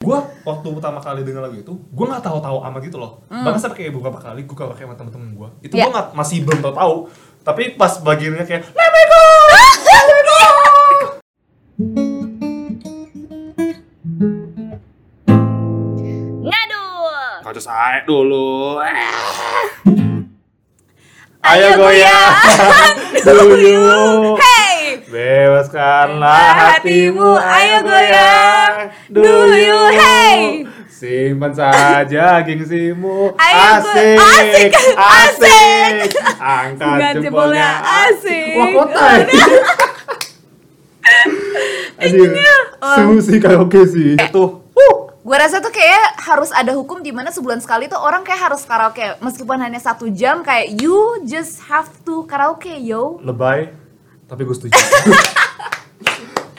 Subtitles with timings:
[0.00, 0.16] gue
[0.48, 3.20] waktu pertama kali denger lagu itu gue nggak tahu-tahu amat gitu loh.
[3.28, 5.84] Bahkan sampai kayak beberapa kali gue karaoke sama temen-temen gue itu Ya.
[5.84, 6.94] gue nggak masih belum tahu tahu
[7.44, 9.24] tapi pas bagiannya kayak let me go!
[9.84, 10.40] Let me go!
[16.48, 17.44] Ngadul.
[17.44, 18.80] kau saya dulu.
[18.80, 19.04] Ayo
[21.44, 22.32] ayo goyang.
[23.28, 24.40] Dulu.
[24.40, 24.49] Hey.
[25.10, 28.74] Bebaskanlah hatimu, ayo goyang.
[29.10, 30.62] Dulu, hey.
[30.86, 33.34] Simpan saja gengsimu.
[33.34, 36.14] Asik, asik, asik.
[36.38, 38.54] Angkat jempolnya, asik.
[38.54, 39.06] Wah kota
[41.98, 42.30] Aduh,
[42.94, 44.14] seru sih karaoke sih.
[44.14, 44.96] Itu, uh,
[45.26, 48.62] Gue rasa tuh kayak harus ada hukum di mana sebulan sekali tuh orang kayak harus
[48.62, 49.18] karaoke.
[49.18, 53.18] Meskipun hanya satu jam kayak you just have to karaoke yo.
[53.26, 53.89] lebay
[54.30, 54.78] Tapi gue setuju.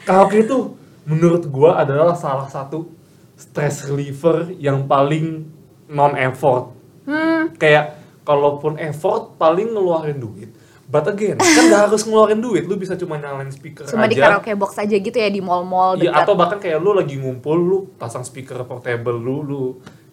[0.02, 2.90] Karaoke itu menurut gua adalah salah satu
[3.34, 5.50] stress reliever yang paling
[5.88, 10.54] non effort Hmm, kayak kalaupun effort paling ngeluarin duit.
[10.86, 12.64] But again kan gak harus ngeluarin duit.
[12.64, 14.38] Lu bisa cuma nyalain speaker cuma di aja.
[14.38, 17.78] karaoke box aja gitu ya di mall-mall Iya, atau bahkan kayak lu lagi ngumpul lu
[17.96, 19.62] pasang speaker portable lu lu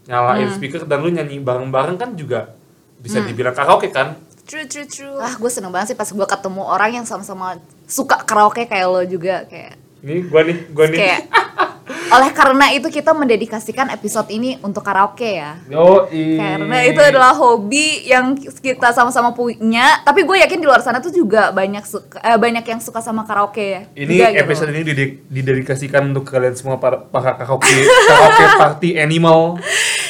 [0.04, 0.54] nyalain Hmm.
[0.54, 2.56] speaker dan lu nyanyi bareng-bareng kan juga
[2.96, 4.16] bisa dibilang karaoke kan
[4.48, 5.16] True, true, true.
[5.18, 9.04] Ah, gue seneng banget sih pas gue ketemu orang yang sama-sama suka karaoke kayak lo
[9.04, 11.20] juga kayak ini gua nih gua nih kayak
[12.14, 15.60] oleh karena itu kita mendedikasikan episode ini untuk karaoke ya.
[15.66, 21.00] yo Karena itu adalah hobi yang kita sama-sama punya, tapi gue yakin di luar sana
[21.00, 23.82] tuh juga banyak suka, eh, banyak yang suka sama karaoke ya.
[23.94, 24.40] ini Juga gitu.
[24.42, 27.68] episode ini dide- didedikasikan untuk kalian semua para, para karaoke
[28.06, 29.56] karaoke party animal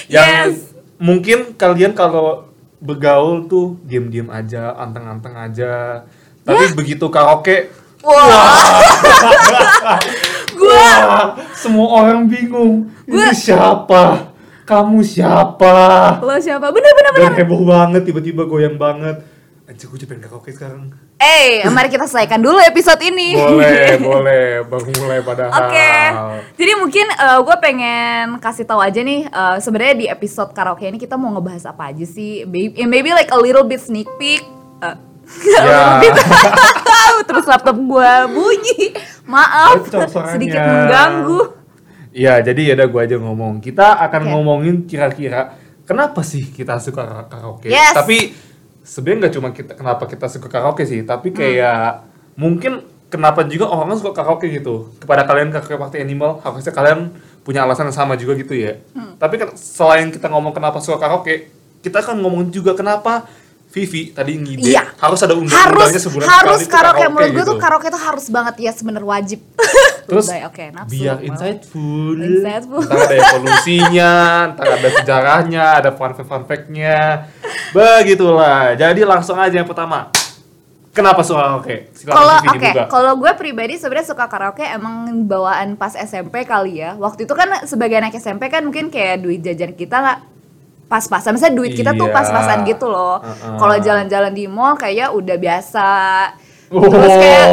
[0.07, 0.71] yang Yes.
[0.99, 2.48] mungkin kalian kalau
[2.79, 6.03] bergaul tuh diem-diem aja, anteng-anteng aja.
[6.43, 8.79] Tapi begitu karaoke, Wah,
[10.55, 12.87] gue wah, semua orang bingung.
[13.05, 14.03] Ini Gua- siapa?
[14.63, 15.75] Kamu siapa?
[16.21, 16.69] lo siapa?
[16.69, 17.31] Bener bener bener.
[17.33, 19.19] Dan heboh banget, tiba-tiba goyang banget.
[19.69, 20.89] Anjir, gue jadi pengen karaoke sekarang.
[21.21, 23.37] Eh, mari kita selesaikan dulu episode ini.
[23.37, 24.47] Boleh, boleh.
[24.65, 25.53] Baru mulai padahal.
[25.53, 25.93] Oke,
[26.57, 27.05] jadi mungkin
[27.45, 31.69] gue pengen kasih tahu aja nih eh, sebenarnya di episode karaoke ini kita mau ngebahas
[31.69, 32.49] apa aja sih?
[32.49, 34.41] Maybe, maybe like a little bit sneak peek.
[34.81, 34.97] Eh,
[35.53, 36.01] Ya.
[36.01, 36.17] little bit.
[37.29, 38.97] Terus laptop gue bunyi.
[39.29, 39.85] Maaf,
[40.33, 41.41] sedikit mengganggu.
[42.17, 43.61] Iya, jadi ya udah gue aja ngomong.
[43.61, 44.31] Kita akan Oke.
[44.33, 45.53] ngomongin kira-kira
[45.85, 47.69] kenapa sih kita suka kara- karaoke.
[47.69, 47.93] Yes.
[47.93, 48.48] Tapi
[48.89, 51.37] sebenarnya nggak cuma kita kenapa kita suka karaoke sih, tapi Hmm.
[51.37, 52.73] kayak mungkin
[53.09, 54.97] kenapa juga orang suka karaoke gitu.
[54.97, 57.13] Kepada kalian karaoke party animal, harusnya kalian
[57.45, 58.81] punya alasan yang sama juga gitu ya.
[58.93, 59.17] Hmm.
[59.17, 63.29] Tapi kan selain kita ngomong kenapa suka karaoke, kita akan ngomong juga kenapa
[63.69, 64.97] Vivi tadi ngide Iya.
[64.97, 67.51] harus ada undang-undangnya sebulan harus sekali tuh karaoke menurut gue gitu.
[67.53, 69.41] tuh karaoke tuh harus banget ya bener wajib.
[70.09, 70.93] Terus oke, nafsu.
[70.97, 72.17] biar insightful.
[72.17, 72.81] Insightful.
[72.81, 74.13] Ntar ada evolusinya,
[74.57, 77.29] ntar ada sejarahnya, ada fun fact fun fact-nya.
[77.77, 78.73] Begitulah.
[78.73, 80.09] Jadi langsung aja yang pertama.
[80.97, 81.93] Kenapa suka karaoke?
[81.95, 86.97] Silakan Kalau oke, kalau gue pribadi sebenarnya suka karaoke emang bawaan pas SMP kali ya.
[86.99, 90.19] Waktu itu kan sebagai anak SMP kan mungkin kayak duit jajan kita nggak
[90.89, 91.37] pas-pasan.
[91.37, 92.17] Misalnya duit kita tuh Iya.
[92.17, 93.21] pas-pasan gitu loh.
[93.21, 93.61] Uh-uh.
[93.61, 95.91] Kalau jalan-jalan di mall kayak udah biasa.
[96.69, 97.47] Oh, Terus kayak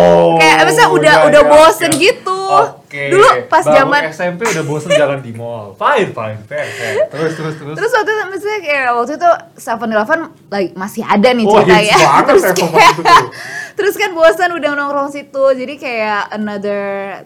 [0.43, 1.99] kayak misalnya udah ya, udah ya, bosen ya.
[2.03, 2.41] gitu.
[2.51, 3.03] Oke.
[3.15, 5.71] Dulu pas zaman SMP udah bosen jalan di mall.
[5.79, 6.93] Fine, fine, fair, fair.
[7.07, 7.75] Terus, terus, terus.
[7.79, 10.19] Terus waktu itu misalnya kayak waktu itu 7-Eleven
[10.51, 12.11] like, masih ada nih Wah, cerita hits ya.
[12.27, 13.25] Terus 7-Eleven kayak.
[13.75, 15.43] Terus kan bosan udah nongkrong situ.
[15.51, 16.83] Jadi kayak another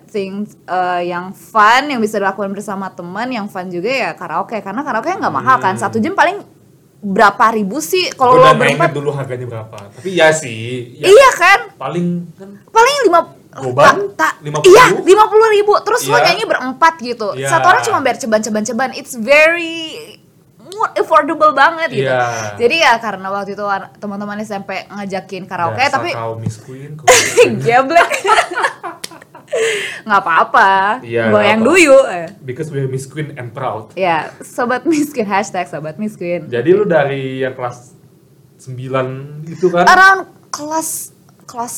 [0.09, 4.81] thing uh, yang fun yang bisa dilakukan bersama teman, yang fun juga ya karaoke karena
[4.81, 5.77] karaoke nggak mahal kan.
[5.77, 6.58] Satu jam paling
[6.99, 8.91] berapa ribu sih kalau lo berempat?
[8.91, 9.77] dulu harganya berapa.
[9.89, 10.93] Tapi ya sih.
[10.95, 11.59] Ya, Iya kan?
[11.73, 14.13] Paling kan Paling lima Goban?
[14.13, 16.25] tak, 50 iya lima puluh ribu terus lo Iya.
[16.27, 17.49] nyanyi berempat gitu Iya.
[17.49, 19.97] satu orang cuma bayar ceban-ceban-ceban it's very
[20.93, 22.55] affordable banget gitu Iya.
[22.55, 26.93] jadi ya karena waktu itu an- teman-teman SMP ngajakin karaoke dasar tapi kau Miss Queen.
[26.93, 27.09] kau-
[27.59, 28.09] geblek
[30.01, 31.65] nggak apa-apa goyang nggak apa.
[31.65, 31.97] duyu.
[32.39, 33.91] Because we're Miss Queen and proud.
[33.93, 37.93] ya sobat miskin hashtag sobat miskin Jadi lu dari yang kelas
[38.57, 38.75] 9
[39.47, 39.85] itu kan?
[39.85, 41.75] around kelas kelas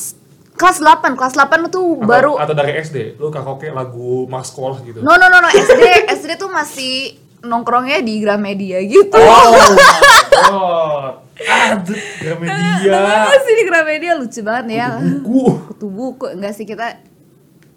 [0.52, 4.82] kelas 8 kelas 8 tuh Atau- baru atau dari SD, lu karaoke lagu mas sekolah
[4.82, 5.00] gitu.
[5.00, 5.80] no no no no SD
[6.12, 9.50] SD tuh masih nongkrongnya di Gramedia gitu Oh,
[10.52, 11.02] oh,
[11.34, 12.98] aduh, Gramedia.
[13.26, 15.42] masih di Gramedia lucu banget ya Buku.
[15.68, 16.98] kutu buku enggak sih kita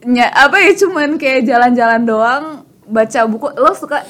[0.06, 2.44] nya apa ya cuman kayak jalan-jalan doang
[2.86, 4.06] baca buku lo suka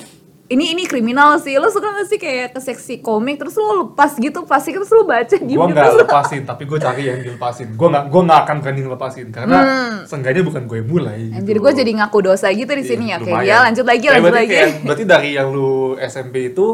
[0.45, 4.13] ini ini kriminal sih lo suka gak sih kayak ke seksi komik terus lo lepas
[4.13, 7.87] gitu pasti terus lo baca gitu gue nggak lepasin tapi gue cari yang dilepasin gue
[7.87, 9.57] nggak gue nggak akan berani lepasin karena
[10.03, 11.31] seenggaknya bukan gue mulai gitu.
[11.31, 11.39] Hmm.
[11.41, 14.13] Anjir gue jadi ngaku dosa gitu di sini ya Iya, kayak ya lanjut lagi Kayak
[14.13, 14.59] lanjut berarti lagi Hmm.
[14.61, 16.67] kayak- berarti dari yang lu SMP itu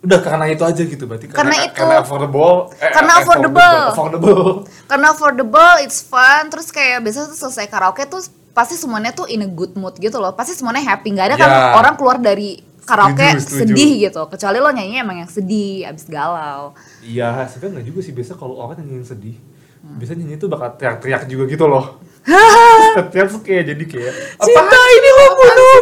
[0.00, 1.76] udah karena itu aja gitu berarti Karena itu.
[1.76, 3.80] karena affordable eh, Karena eh, affordable.
[3.86, 4.44] affordable.
[4.88, 6.48] karena affordable it's fun.
[6.48, 10.16] Terus kayak biasanya tuh selesai karaoke tuh pasti semuanya tuh in a good mood gitu
[10.16, 10.32] loh.
[10.32, 11.12] Pasti semuanya happy.
[11.12, 11.60] Nggak ada kan Ya.
[11.74, 13.60] orang keluar dari karaoke Setuju, setuju.
[13.70, 14.22] sedih gitu.
[14.26, 16.72] Kecuali lo nyanyi emang yang sedih abis galau.
[17.00, 18.12] Iya sebenarnya nggak juga sih.
[18.12, 19.36] Biasa kalau orang nyanyi yang sedih
[19.80, 22.00] biasanya nyanyi itu bakal teriak-teriak juga gitu loh.
[22.96, 25.79] Setiap tuh kayak jadi kayak cinta ini membunuhku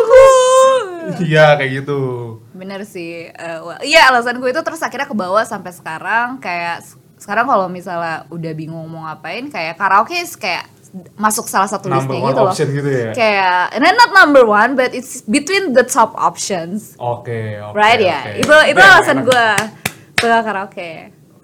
[1.29, 1.99] iya kayak gitu
[2.53, 6.85] bener sih Eh, well, iya alasan gue itu terus akhirnya ke bawah sampai sekarang kayak
[7.19, 10.71] sekarang kalau misalnya udah bingung mau ngapain kayak karaoke kayak
[11.21, 14.73] masuk salah satu number listnya gitu loh option gitu ya kayak and not number one
[14.73, 17.29] but it's between the top options oke
[17.69, 18.41] oke right ya oke.
[18.41, 19.47] itu itu Enak, alasan gue
[20.19, 20.93] suka karaoke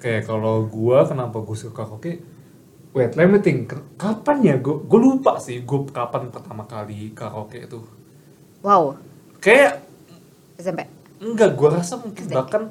[0.05, 2.21] Oke, kalau gua kenapa gua suka karaoke?
[2.93, 3.73] Wait, let me think.
[3.97, 4.61] Kapan ya?
[4.61, 7.81] Gua, gua lupa sih gua kapan pertama kali karaoke itu.
[8.65, 8.97] wow
[9.45, 9.85] Kayak
[10.57, 10.89] SMP
[11.21, 12.63] enggak, gua rasa mungkin bahkan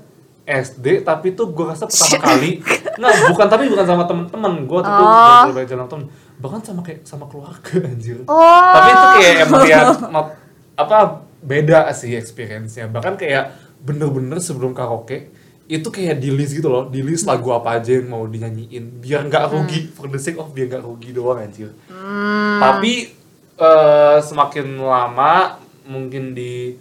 [0.43, 2.59] SD, tapi tuh gua rasa pertama kali.
[2.93, 4.53] Enggak, bukan tapi bukan sama temen-temen.
[4.65, 5.43] Gua tuh Oh.
[5.49, 6.05] belajar sama temen.
[6.33, 8.25] Bahkan sama kayak sama keluarga anjir.
[8.25, 8.41] Oh.
[8.73, 9.79] Tapi itu kayak emang ya
[10.09, 10.35] not-
[10.73, 10.97] apa
[11.39, 12.89] beda sih experience-nya.
[12.89, 15.29] Bahkan kayak bener-bener sebelum karaoke
[15.63, 16.89] itu kayak di list gitu loh.
[16.89, 18.99] Di list lagu apa aja yang mau dinyanyiin.
[18.99, 21.71] Biar nggak rugi for the sake of biar nggak rugi doang anjir.
[22.59, 22.93] Tapi
[23.55, 26.75] eh, semakin lama mungkin di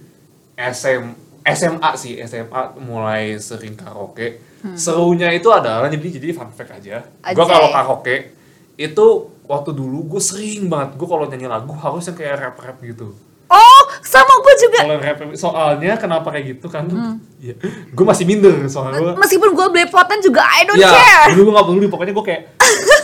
[0.55, 1.03] SM
[1.43, 4.39] SMA sih SMA mulai sering karaoke.
[4.79, 7.03] Serunya itu adalah jadi jadi fun fact aja.
[7.35, 8.31] Gue kalau karaoke
[8.79, 9.07] itu
[9.45, 13.11] waktu dulu gue sering banget gue kalau nyanyi lagu harus yang kayak rap rap gitu.
[13.51, 14.79] Oh sama gue juga.
[14.87, 16.87] Kalau rap soalnya kenapa kayak gitu kan?
[17.43, 17.59] Ya,
[17.91, 21.35] gue masih minder soalnya gue meskipun gue belepotan juga I don't ya care.
[21.35, 22.43] dulu gue nggak peduli pokoknya gue kayak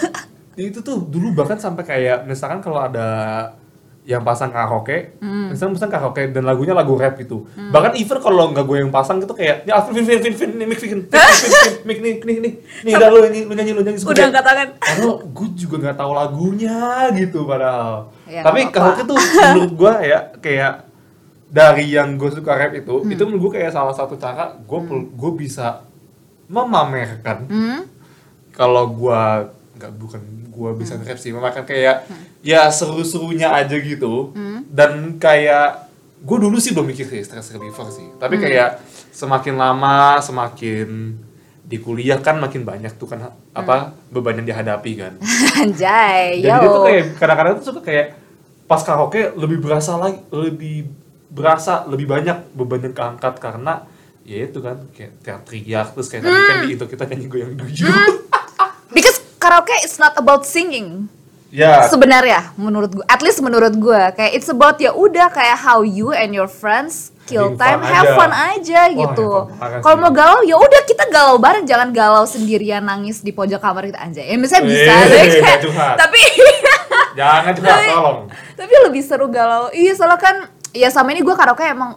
[0.71, 3.07] itu tuh dulu bahkan sampai kayak misalkan kalau ada
[4.09, 7.45] yang pasang karaoke, misalnya misalnya karaoke dan lagunya lagu rap gitu.
[7.53, 10.65] Bahkan even kalau nggak gue yang pasang gitu kayak, ya Alvin, Vin, Vin, Vin, nih,
[10.65, 11.01] Mik, Vin,
[11.85, 12.53] Mik, nih, nih, nih,
[12.89, 14.01] nih, udah lu nyanyi, lu nyanyi, lu nyanyi.
[14.01, 16.79] udah angkat tangan Padahal gue juga nggak tahu lagunya
[17.13, 18.09] gitu padahal.
[18.25, 20.73] Ya, Tapi karaoke tuh menurut gue ya kayak
[21.49, 23.13] dari yang gue suka rap itu, Hmm.
[23.13, 24.81] itu menurut gue kayak salah satu cara gue
[25.13, 25.85] gue bisa
[26.49, 27.81] memamerkan hmm?
[28.53, 32.05] kalau gua nggak bukan gua bisa nge-rap sih memakan kayak
[32.43, 34.35] ya seru-serunya aja gitu.
[34.69, 35.89] Dan kayak
[36.27, 38.07] gua dulu sih belum mikir sih stress reliever sih.
[38.19, 38.83] Tapi kayak
[39.15, 41.17] semakin lama semakin
[41.69, 45.13] di kuliah kan makin banyak tuh kan apa beban yang dihadapi kan.
[45.63, 48.19] Anjay dan itu kayak kadang-kadang tuh suka kayak
[48.69, 50.93] pas karaoke lebih berasa lagi lebih
[51.29, 53.85] berasa lebih banyak beban yang keangkat karena
[54.29, 57.89] ya itu kan kayak teriak terus kayak tadi kan di itu kita nyanyi goyang duyung
[57.89, 58.28] because
[59.49, 61.09] karaoke is not about singing.
[61.49, 61.81] Ya.
[61.83, 66.13] Sebenarnya menurut gue at least menurut gue kayak it's about ya udah kayak how you
[66.13, 68.13] and your friends kill time fun have aja.
[68.15, 69.29] fun aja Wah, gitu.
[69.51, 73.57] banget kalau mau galau ya udah kita galau bareng jangan galau sendirian nangis di pojok
[73.59, 76.21] kamar kita anjay ya misalnya bisa Eh, deh, kayak- tapi
[77.15, 78.19] jangan juga tolong.
[78.53, 79.73] tapi lebih seru galau.
[79.73, 80.37] Iya soalnya kan
[80.71, 81.97] ya sama ini gue karaoke emang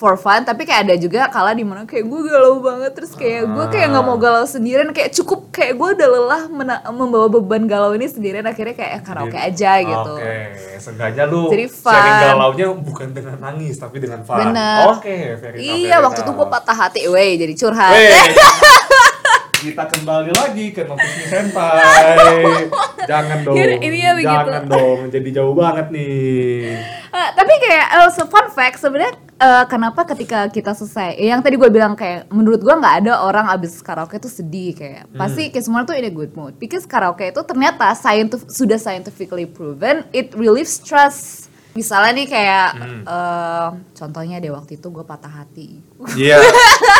[0.00, 3.44] for fun tapi kayak ada juga kala di mana kayak gue galau banget terus kayak
[3.52, 6.42] gue kayak nggak mau galau sendirian kayak cukup kayak gue udah lelah
[6.88, 10.14] membawa beban galau ini sendirian akhirnya kayak eh, karaoke aja gitu.
[10.16, 12.24] Oke seenggaknya lu Jadi sharing fun.
[12.32, 14.40] galaunya bukan dengan nangis tapi dengan fun.
[14.40, 14.96] Bener.
[14.96, 17.92] oke very enough, iya waktu itu gue patah hati weh jadi curhat.
[17.92, 18.08] Weh,
[19.68, 22.72] kita kembali lagi ke notis senpai.
[23.04, 24.32] Jangan dong ini ya begitu.
[24.32, 26.80] jangan dong jadi jauh banget nih.
[27.12, 31.16] Eh, tapi kayak uh, so fun fact sebenarnya eh, kenapa ketika kita selesai?
[31.16, 35.08] Yang tadi gue bilang kayak menurut gue nggak ada orang abis karaoke tuh sedih kayak
[35.16, 36.54] pasti kayak semua tuh in a good mood.
[36.60, 41.48] Because karaoke itu ternyata scientific, sudah scientifically proven it relieves stress.
[41.72, 42.68] Misalnya nih kayak
[43.08, 45.80] eh, contohnya deh waktu itu gue patah hati.
[46.14, 46.36] Iya.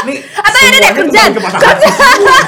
[0.09, 1.31] Nih Atau ini deh, semuanya kerjaan.
[1.37, 2.39] kembali ke patah hati semua.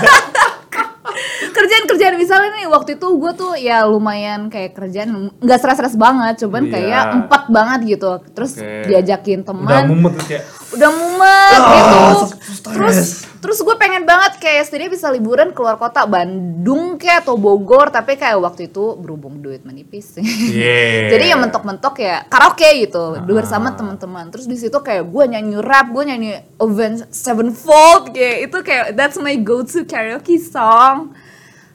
[1.52, 6.40] Kerjaan kerjaan misalnya nih waktu itu gue tuh ya lumayan kayak kerjaan nggak stres-stres banget
[6.40, 6.72] cuman Iya.
[6.72, 8.86] kayak empat banget gitu terus Oke.
[8.86, 12.60] diajakin udah teman mumet kayak udah mumet Ah, gitu stres.
[12.64, 12.98] terus
[13.38, 18.14] terus gue pengen banget kayak setidaknya bisa liburan keluar kota Bandung kayak atau Bogor tapi
[18.14, 21.08] kayak waktu itu berhubung duit menipis Yeah.
[21.12, 23.22] jadi ya mentok-mentok ya karaoke gitu Ah.
[23.22, 28.58] bersama teman-teman terus di situ kayak gue nyanyi rap gue nyanyi Avenged Sevenfold kayak itu
[28.60, 31.10] kayak that's my go to karaoke song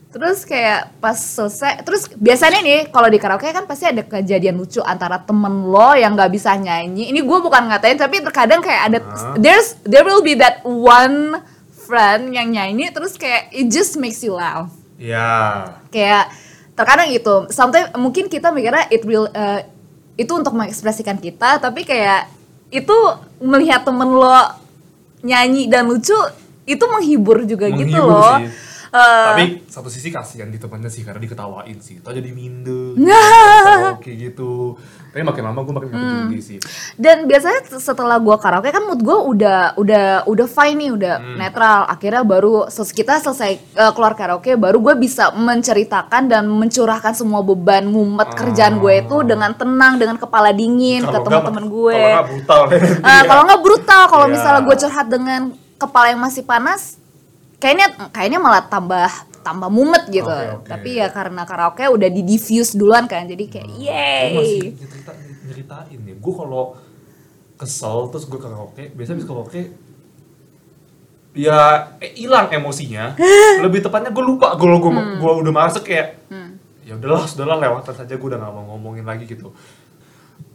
[0.07, 4.79] Terus kayak pas selesai, terus biasanya nih kalau di karaoke kan pasti ada kejadian lucu
[4.79, 7.11] antara temen lo yang nggak bisa nyanyi.
[7.11, 9.35] Ini gue bukan ngatain, tapi terkadang kayak ada Hah?
[9.35, 14.31] there's there will be that one friend yang nyanyi terus kayak it just makes you
[14.39, 14.71] laugh.
[14.95, 15.75] Ya.
[15.91, 16.31] Kayak
[16.73, 17.51] terkadang gitu.
[17.51, 19.59] Sometimes mungkin kita mikirnya it will uh,
[20.15, 22.31] itu untuk mengekspresikan kita, tapi kayak
[22.71, 22.95] itu
[23.43, 24.39] melihat temen lo
[25.19, 26.15] nyanyi dan lucu
[26.67, 28.37] itu menghibur juga gitu Menghibur loh.
[28.39, 28.66] sih.
[28.89, 31.99] Eh, Tapi satu sisi kasihan di temannya sih karena diketawain sih.
[31.99, 32.95] Tau jadi minder.
[33.07, 33.93] Nah.
[33.93, 34.75] Oke gitu.
[35.07, 36.17] Tapi makin lama gue makin nggak Hmm.
[36.23, 36.57] peduli sih.
[36.95, 41.37] dan biasanya setelah gua karaoke kan mood gua udah udah udah fine nih udah Hmm.
[41.37, 47.41] netral akhirnya baru kita selesai eh, keluar karaoke baru gue bisa menceritakan dan mencurahkan semua
[47.41, 51.11] beban mumet kerjaan gue itu dengan tenang dengan kepala dingin ke Ah.
[51.11, 52.61] Kalau nggak, teman-teman gue Kalau nggak brutal.
[53.03, 54.33] Eh, kalau nggak brutal kalau Iya.
[54.33, 55.41] misalnya gue curhat dengan
[55.75, 56.81] kepala yang masih panas
[57.57, 59.09] kayaknya kayaknya malah tambah
[59.41, 60.67] tambah mumet gitu Oke, oke.
[60.67, 65.11] tapi ya karena karaoke udah di diffuse duluan kan jadi kayak Gue yeay masih nyerita,
[65.47, 66.15] nyeritain ya.
[66.19, 66.63] Gue kalau
[67.55, 69.61] kesel terus gue karaoke, biasanya habis karaoke
[71.33, 71.57] ya
[71.97, 73.13] eh, hilang emosinya.
[73.63, 75.17] Lebih tepatnya gue lupa kalau gue Hmm.
[75.17, 76.17] gua udah masuk kayak
[76.83, 79.51] ya udahlah, sudahlah lewatan saja gue udah gak mau ngomongin lagi gitu.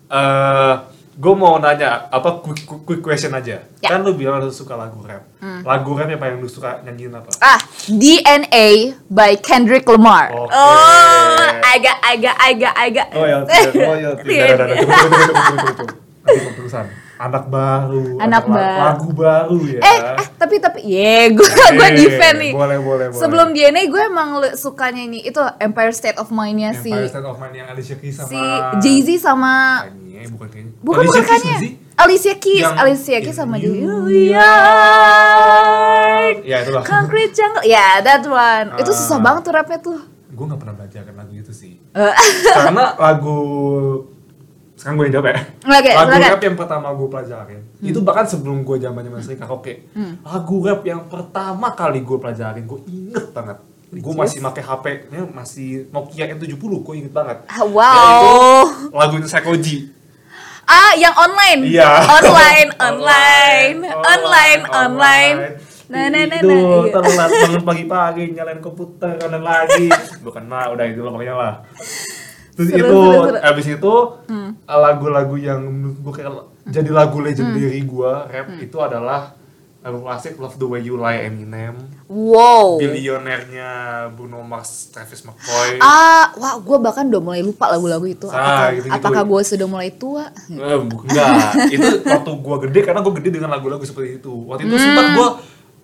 [0.09, 0.75] Eh
[1.13, 3.61] gue mau nanya apa quick, quick, quick question aja.
[3.85, 3.89] Ya.
[3.93, 5.29] Kan lu bilang lu suka lagu rap.
[5.43, 7.31] Lagu rap yang paling lu suka nyanyiin apa?
[7.45, 10.33] Ah, DNA by Kendrick Lamar.
[10.33, 10.53] Oke.
[10.57, 11.45] Oh,
[11.77, 13.07] agak agak agak agak.
[13.13, 14.37] Royalty, royalty.
[14.41, 14.77] Dah, dah, dah, dah.
[14.81, 18.19] Tunggu, tunggu, tunggu, tunggu, Anak baru.
[18.19, 18.83] Anak la- baru.
[18.83, 19.79] Lagu baru ya.
[19.81, 22.51] Eh, eh, tapi tapi ye, gue gue Eh, defend nih.
[22.51, 23.15] Boleh, boleh, boleh.
[23.15, 27.37] Sebelum DNA gue emang sukanya ini itu Empire State of Mind-nya si Empire State of
[27.37, 28.41] Mind yang Alicia Keys sama si
[28.81, 29.53] Jay-Z sama
[29.85, 30.73] Kanye, bukan kayaknya.
[30.81, 31.55] bukan Alicia bukan Kanye.
[31.59, 31.73] sih?
[31.95, 34.09] Alicia Keys, Yang Alicia Keys sama Jay York.
[36.43, 36.83] Ya itulah.
[36.83, 37.63] Concrete Jungle.
[37.65, 38.75] Ya, that one.
[38.77, 39.23] Itu susah Ah.
[39.23, 39.99] banget tuh rapnya tuh.
[40.29, 41.77] Gue gak pernah belajar lagu itu sih.
[41.93, 42.15] Eh,
[42.49, 43.37] Karena lagu
[44.83, 45.39] sekarang gue yang jawab ya.
[45.63, 46.31] Oke, lagu silakan.
[46.35, 49.87] rap yang pertama gue pelajarin itu bahkan sebelum gue zaman zaman sering karaoke.
[50.27, 53.63] Lagu rap yang pertama kali gue pelajarin gue inget banget.
[53.95, 54.85] Gue masih pakai HP,
[55.15, 57.47] nya masih Nokia N70, gue inget banget.
[57.63, 57.87] Wow.
[57.87, 59.77] Yaitu lagunya Psychoji.
[60.67, 61.61] Ah, yang online.
[61.63, 61.91] Iya.
[62.11, 65.37] Online, online, online, online.
[65.93, 66.89] Nah, nah, nah, nah.
[66.91, 69.93] Telat bangun pagi-pagi, nyalain komputer, kanan lagi.
[70.27, 71.55] Bukan nah, udah itu lah makanya lah.
[72.53, 73.39] Terus Seru, itu, seru, seru.
[73.43, 73.95] abis itu
[74.67, 76.33] lagu-lagu yang menurut gue kayak
[76.65, 79.35] jadi lagu legendary gue, rap itu adalah
[79.83, 81.75] lagu klasik Love the Way You Lie Eminem,
[82.07, 82.79] Wow.
[82.79, 83.71] Billionaire-nya
[84.11, 85.81] Bruno Mars, Travis McCoy.
[85.81, 88.29] Ah, wah, gue bahkan udah mulai lupa lagu-lagu itu.
[88.29, 88.95] Ah, Apakah, gitu-gitu.
[88.95, 90.29] apakah gue sudah mulai tua?
[90.47, 91.35] Eh, enggak,
[91.69, 94.31] itu waktu gua gede karena gua gede dengan lagu-lagu seperti itu.
[94.47, 95.17] Waktu itu sempat Hmm.
[95.17, 95.29] gua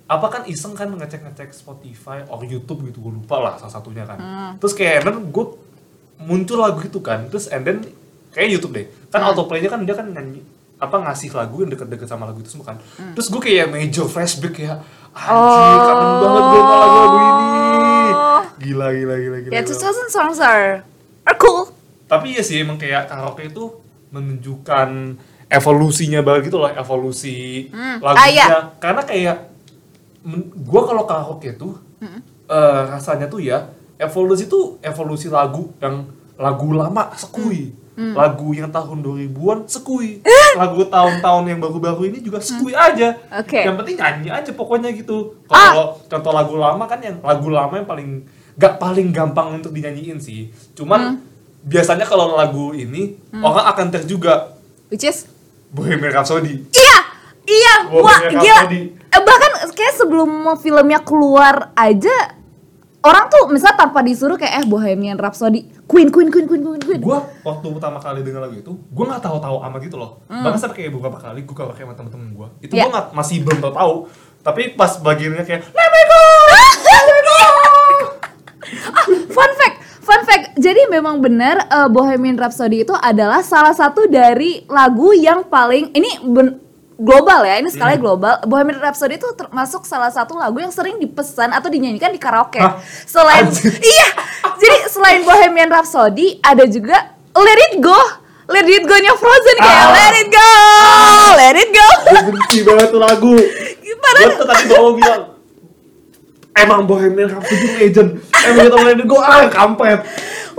[0.06, 4.18] apa kan iseng kan ngecek-ngecek Spotify or YouTube gitu gua lupa lah salah satunya kan.
[4.20, 4.52] Hmm.
[4.60, 5.58] Terus kayak then gua
[6.20, 7.26] muncul lagu itu kan.
[7.28, 7.78] Terus and then
[8.30, 8.86] kayak YouTube deh.
[9.08, 9.30] Kan Hmm.
[9.30, 10.42] autoplay-nya kan dia kan nyanyi
[10.78, 12.76] apa ngasih lagu yang deket-deket sama lagu itu semua kan.
[12.94, 13.10] Hmm.
[13.12, 14.78] Terus gua kayak major flashback kayak
[15.10, 17.36] anjir kangen banget gua sama lagu-lagu ini.
[18.58, 19.52] Gila gila gila gila.
[19.52, 19.74] Ya, gila.
[19.74, 20.82] 2000 songs are,
[21.24, 21.70] are cool.
[22.06, 23.64] Tapi ya sih emang kayak karaoke itu
[24.08, 24.88] menunjukkan
[25.48, 27.98] evolusinya banget gitu loh, evolusi Hmm.
[27.98, 28.46] lagunya.
[28.46, 28.64] Ah.
[28.76, 29.36] Karena kayak
[30.60, 31.74] gua kalau karaoke tuh
[32.48, 36.06] eh, rasanya tuh ya evolusi tuh evolusi lagu yang
[36.38, 37.74] lagu lama sekui.
[37.98, 38.14] Hmm.
[38.14, 40.22] Lagu yang tahun 2000-an sekui.
[40.54, 43.18] lagu tahun-tahun yang baru-baru ini juga sekui aja.
[43.26, 43.42] Hmm.
[43.42, 43.58] Oke.
[43.66, 45.34] Yang penting nyanyi aja pokoknya gitu.
[45.50, 45.74] Ah.
[45.74, 48.22] Kalau contoh lagu lama kan yang lagu lama yang paling
[48.54, 50.54] gak paling gampang untuk dinyanyiin sih.
[50.78, 51.22] Cuman Hmm.
[51.66, 54.54] biasanya kalau lagu ini orang akan ter juga
[54.88, 55.26] Which is
[55.74, 56.64] Bohemian Rhapsody.
[56.72, 56.96] Iya,
[57.44, 58.54] iya, Wah, wah Bohemian gila.
[58.62, 58.82] Rhapsody.
[58.94, 62.37] Eh, bahkan kayak sebelum filmnya keluar aja
[62.98, 67.00] orang tuh misal tanpa disuruh kayak eh Bohemian Rhapsody, Queen, Queen, Queen, Queen, Queen, Queen.
[67.00, 70.10] Gua waktu pertama kali denger lagu itu, gua nggak tahu-tahu amat gitu loh.
[70.26, 72.74] Bahkan sampai kayak beberapa kali gua kalau sama temen-temen gua, itu.
[72.74, 72.86] Iya.
[72.86, 73.94] gua nggak masih belum tahu tahu.
[74.38, 76.22] Tapi pas bagiannya kayak Let me go,
[76.86, 77.40] let me go.
[79.36, 80.44] Fun fact, fun fact.
[80.58, 86.18] Jadi memang benar eh, Bohemian Rhapsody itu adalah salah satu dari lagu yang paling ini
[86.26, 86.67] ben-
[86.98, 88.06] global ya, ini skalanya Hmm.
[88.10, 88.34] global.
[88.44, 92.58] Bohemian Rhapsody itu termasuk salah satu lagu yang sering dipesan atau dinyanyikan di karaoke.
[92.58, 92.82] Hah?
[93.06, 93.70] Selain Anjir.
[93.94, 94.08] iya,
[94.58, 97.94] jadi selain Bohemian Rhapsody ada juga Let It Go.
[98.48, 99.92] Let It Go-nya Frozen kayak Ah.
[99.94, 100.50] Let It Go,
[101.36, 101.88] Let It Go.
[102.34, 103.34] Benci banget tuh lagu.
[103.78, 104.18] Gimana?
[104.34, 105.22] Tuh tadi bawa bilang
[106.58, 108.18] Emang Bohemian Rhapsody legend.
[108.34, 110.00] Emang kita mulai gue ah kampret.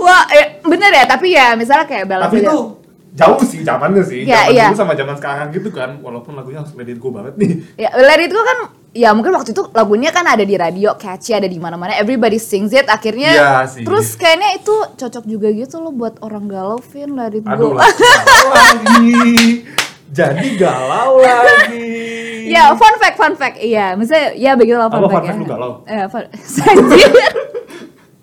[0.00, 2.79] Wah, eh, bener ya, tapi ya misalnya kayak Bella Tapi itu
[3.20, 4.24] jauh sih zamannya sih.
[4.24, 4.64] Iya, Zaman iya.
[4.66, 6.00] dulu sama zaman sekarang gitu kan.
[6.00, 7.52] Walaupun lagunya harus Let It Go banget nih.
[7.76, 8.58] Ya, Let It Go kan
[8.90, 12.74] ya mungkin waktu itu lagunya kan ada di radio catchy ada di mana-mana everybody sings
[12.74, 13.86] it akhirnya Iya sih.
[13.86, 17.78] terus kayaknya itu cocok juga gitu loh buat orang galau Vin let it Aduh, go
[17.78, 19.62] galau lagi.
[20.10, 21.86] Jadi galau lagi.
[22.54, 25.30] ya fun fact fun fact iya misalnya ya begitu lah fun Apa fact fun fact
[25.30, 25.72] ya lu galau?
[25.86, 26.24] Eh, fun.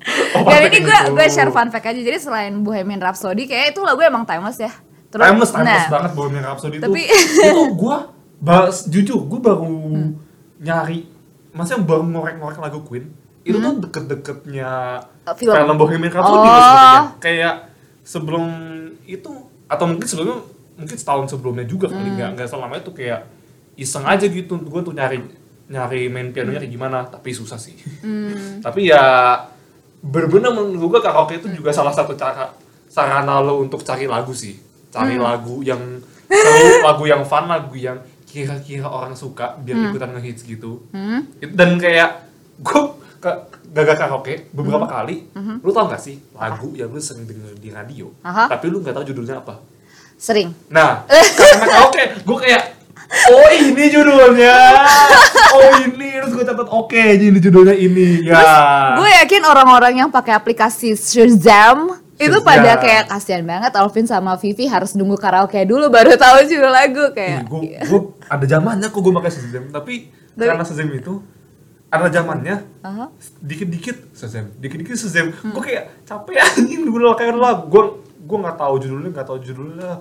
[0.07, 3.75] Oh, Dan fun ini gue gue share fun fact aja jadi selain Bohemian Rhapsody kayak
[3.75, 4.71] itu lagu emang timeless ya
[5.07, 7.41] Terus, timeless, timeless nah, banget Bohemian Rhapsody Tapi- itu.
[7.41, 7.97] itu gua
[8.37, 10.11] bahas jujur, gua baru Hmm.
[10.57, 11.07] nyari
[11.49, 13.07] maksudnya baru ngorek-ngorek lagu Queen.
[13.41, 14.69] Itu tuh deket-deketnya
[15.23, 15.53] Uh, film.
[15.53, 16.43] film Bohemian Rhapsody Oh.
[16.43, 17.01] sebenarnya.
[17.17, 17.55] Kayak
[18.01, 18.45] sebelum
[19.03, 19.31] itu
[19.65, 20.37] atau mungkin sebelumnya
[20.73, 22.35] mungkin setahun sebelumnya juga kali Hmm.
[22.35, 23.25] nggak selama itu kayak
[23.75, 25.23] iseng aja gitu gua tuh nyari
[25.67, 28.59] nyari main pianonya kayak gimana tapi susah sih Hmm.
[28.65, 29.03] tapi ya
[29.99, 32.53] bener-bener menurut gua karaoke itu juga salah satu cara
[32.87, 34.55] sarana lo untuk cari lagu sih
[34.97, 35.81] cari lagu yang
[36.25, 40.81] seru lagu yang fun lagu yang kira-kira orang suka biar ikutan ngehits gitu.
[40.89, 41.29] Hmm.
[41.37, 42.25] Dan kayak
[42.65, 43.31] gua ke
[43.73, 48.13] gagal karaoke beberapa kali lu tau gak sih lagu yang lu sering denger di radio
[48.21, 48.45] Aha.
[48.45, 49.57] tapi lu nggak tahu judulnya apa?
[50.17, 50.49] Sering.
[50.73, 51.05] Nah,
[51.37, 52.63] karena karaoke, gue kayak,
[53.29, 54.57] oh ini judulnya,
[55.53, 58.97] oh ini, terus gue catat oke, ini judulnya ini, ya.
[58.97, 64.65] gue yakin orang-orang yang pakai aplikasi Shazam itu pada kayak kasihan banget Alvin sama Vivi
[64.65, 69.13] harus nunggu karaoke dulu baru tahu judul lagu kayak gue, gue ada zamannya kok gue
[69.13, 71.21] pakai Shazam, tapi Tapi- karena Shazam itu
[71.87, 73.07] ada zamannya, Aha.
[73.39, 77.83] dikit-dikit Shazam, dikit-dikit Shazam, gue kayak capek anjing gue pakai lah, gue
[78.27, 79.91] gue nggak tahu judulnya, nggak tahu judulnya,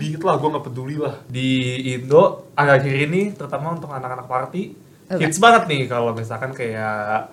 [0.00, 1.20] dikit lah, gue nggak peduli lah.
[1.28, 1.48] Di
[1.92, 4.72] Indo akhir-akhir ini, terutama untuk anak-anak party,
[5.12, 5.20] Oke.
[5.20, 7.28] hits banget nih kalau misalkan kayak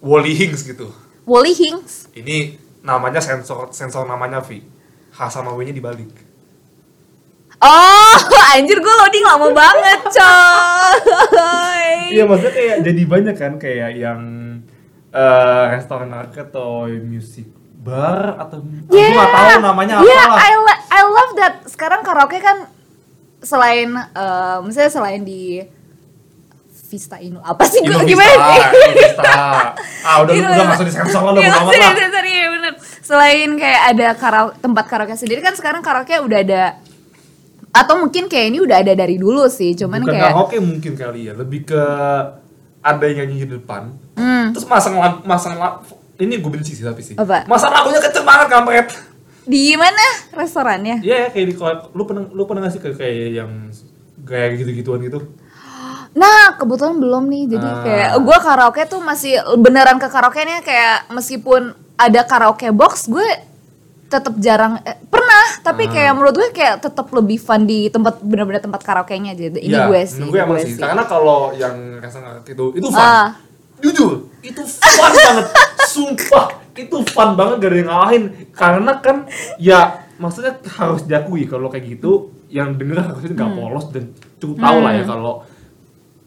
[0.00, 0.88] Wally Hings gitu.
[1.28, 4.60] Wally Hinks Ini namanya sensor sensor namanya V.
[5.10, 6.10] H sama W-nya dibalik.
[7.56, 8.16] Oh,
[8.52, 11.88] anjir gue loading lama banget, coy.
[12.12, 14.20] Iya maksudnya kayak jadi banyak kan kayak yang
[15.08, 17.46] eh, restoran atau music
[17.78, 20.38] bar atau gue nggak tahu namanya apa Yeah, lah.
[20.40, 21.54] I, lo- I love that.
[21.64, 22.68] Sekarang karaoke kan
[23.40, 25.62] selain eh, misalnya selain di
[26.94, 28.60] Vista Inu apa sih gue gimana sih?
[28.94, 29.34] Vista.
[30.06, 31.90] Ah udah Indo- udah masuk di sensor lah udah Iya, bodo amat sorry, lah.
[31.90, 32.72] sorry, sorry, iya, bener.
[33.00, 36.62] Selain kayak ada karaoke, tempat karaoke sendiri kan sekarang karaoke udah ada
[37.70, 41.26] atau mungkin kayak ini udah ada dari dulu sih, cuman Bukan kayak karaoke mungkin kali
[41.26, 41.82] ya, lebih ke
[42.80, 43.90] ada yang nyanyi di depan.
[44.14, 44.52] Hmm.
[44.52, 45.82] Terus masang lamp, masang lamp,
[46.16, 47.16] ini gue benci sih tapi sih.
[47.16, 47.42] Apa?
[47.44, 48.88] Masang lagunya kenceng banget kampret.
[49.44, 50.00] di mana
[50.32, 51.00] restorannya?
[51.00, 51.54] Iya kayak di
[51.92, 53.50] lu pernah lu pernah ngasih ke kayak yang
[54.22, 55.20] kayak gitu-gituan gitu.
[56.14, 57.44] Nah, kebetulan belum nih.
[57.48, 57.82] Jadi Ah.
[57.82, 61.60] kayak gue karaoke tuh masih beneran ke karaoke-nya kayak meskipun
[61.96, 63.26] ada karaoke box, gue
[64.04, 65.90] tetap jarang eh, pernah, tapi Ah.
[65.90, 69.50] kayak menurut gue kayak tetap lebih fun di tempat bener-bener tempat karaoke-nya aja.
[69.50, 70.22] Ini Iya, gue sih.
[70.22, 70.78] gue emang sih.
[70.78, 71.98] Karena kalau yang
[72.44, 73.02] itu itu fun.
[73.02, 73.34] Ah.
[73.76, 75.46] Jujur, itu fun banget.
[75.84, 78.24] Sumpah, itu fun banget gak ada yang ngalahin.
[78.50, 79.16] Karena kan
[79.58, 79.80] ya
[80.14, 83.58] maksudnya harus diakui kalau kayak gitu yang denger harusnya nggak Hmm.
[83.58, 84.04] polos dan
[84.38, 85.34] cukup tahu lah ya kalau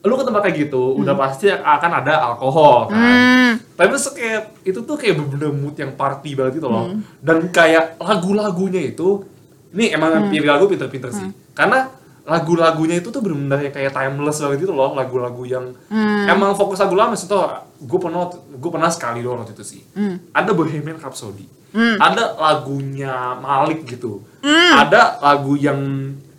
[0.07, 2.97] lu ke tempat kayak gitu udah pasti akan ada alkohol kan.
[2.97, 3.51] Hmm.
[3.75, 6.75] Tapi terus kayak itu tuh kayak bener-bener mood yang party banget gitu Hmm.
[6.75, 6.85] loh.
[7.19, 9.21] Dan kayak lagu-lagunya itu,
[9.71, 10.31] nih emang Hmm.
[10.31, 11.27] pilih lagu pinter-pinter sih.
[11.53, 11.85] Karena
[12.23, 16.27] lagu-lagunya itu tuh bener-bener yang kayak timeless banget gitu loh, lagu-lagu yang Hmm.
[16.27, 17.39] emang fokus lagu lama sih tuh.
[17.79, 19.81] Gue pernah, gue pernah sekali doang waktu itu sih.
[19.93, 20.19] Hmm.
[20.33, 21.45] Ada Bohemian Rhapsody,
[21.97, 24.25] ada lagunya Malik gitu,
[24.73, 25.77] ada lagu yang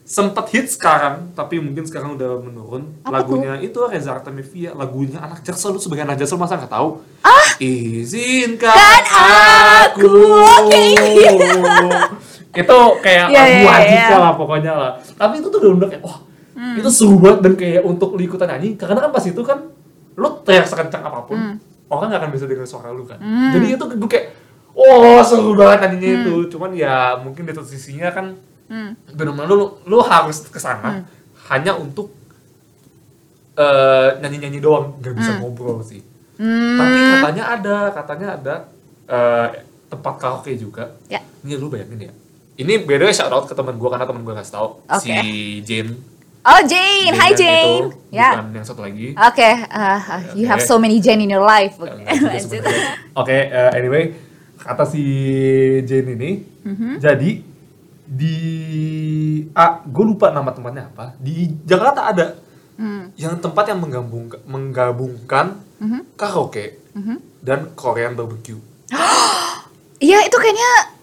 [0.08, 2.96] sempat hit sekarang tapi mungkin sekarang udah menurun.
[3.04, 5.76] Apa lagunya itu Reza Artamevia lagunya anak jaksel.
[5.76, 7.04] Lu sebagai anak jaksel masa nggak tahu?
[7.20, 7.52] Ah!
[7.60, 9.04] izinkan Kan
[9.84, 10.08] aku.
[10.64, 11.30] Oke, iya.
[12.56, 14.16] itu kayak Iya, lagu iya, wajib iya.
[14.16, 14.92] lah pokoknya lah.
[14.96, 16.18] Tapi itu tuh udah kayak wah
[16.58, 18.80] itu seru banget dan kayak untuk lu ikutan nyanyi.
[18.80, 19.68] Karena kan pas itu kan
[20.16, 21.36] lu teriak sekencang apa pun
[21.92, 23.20] orang nggak akan bisa dengar suara lu kan.
[23.52, 24.26] Jadi itu gue kayak
[24.72, 26.34] oh seru banget nyanyinya itu.
[26.56, 28.92] Cuman ya mungkin di satu sisinya kan Hmm.
[29.08, 31.02] benar-benar lu lu harus ke sana
[31.46, 32.12] hanya untuk
[33.54, 36.04] eh, nyanyi-nyanyi doang nggak bisa ngobrol sih
[36.38, 36.78] Hmm.
[36.78, 38.54] tapi katanya ada katanya ada
[39.04, 39.48] eh,
[39.88, 41.18] tempat karaoke juga Ya.
[41.42, 42.12] ini lu bayangin ya
[42.56, 45.18] ini beda shout out ke teman gua karena teman gua kasih tahu si Oke.
[45.64, 45.92] Jane
[46.44, 47.90] Oh Jane, hi Jane.
[47.90, 48.38] itu, Ya.
[48.38, 50.00] bukan yang satu lagi Oke, uh,
[50.32, 50.68] you have Oke.
[50.68, 51.74] so many Jane in your life.
[51.76, 52.44] Oke, Nggak juga lanjut.
[52.46, 52.86] sebenarnya.
[53.12, 54.04] Oke, eh, anyway,
[54.56, 55.02] kata si
[55.82, 56.30] Jane ini,
[56.62, 56.90] Mhm.
[56.96, 57.30] jadi
[58.08, 58.36] di,
[59.52, 61.12] ah, gue lupa nama tempatnya apa.
[61.20, 62.26] Di Jakarta ada
[62.78, 63.10] Hmm.
[63.18, 66.14] yang tempat yang menggabung, menggabungkan Mhm.
[66.14, 66.78] karaoke
[67.42, 68.58] dan Korean barbecue.
[69.98, 70.94] Iya itu kayaknya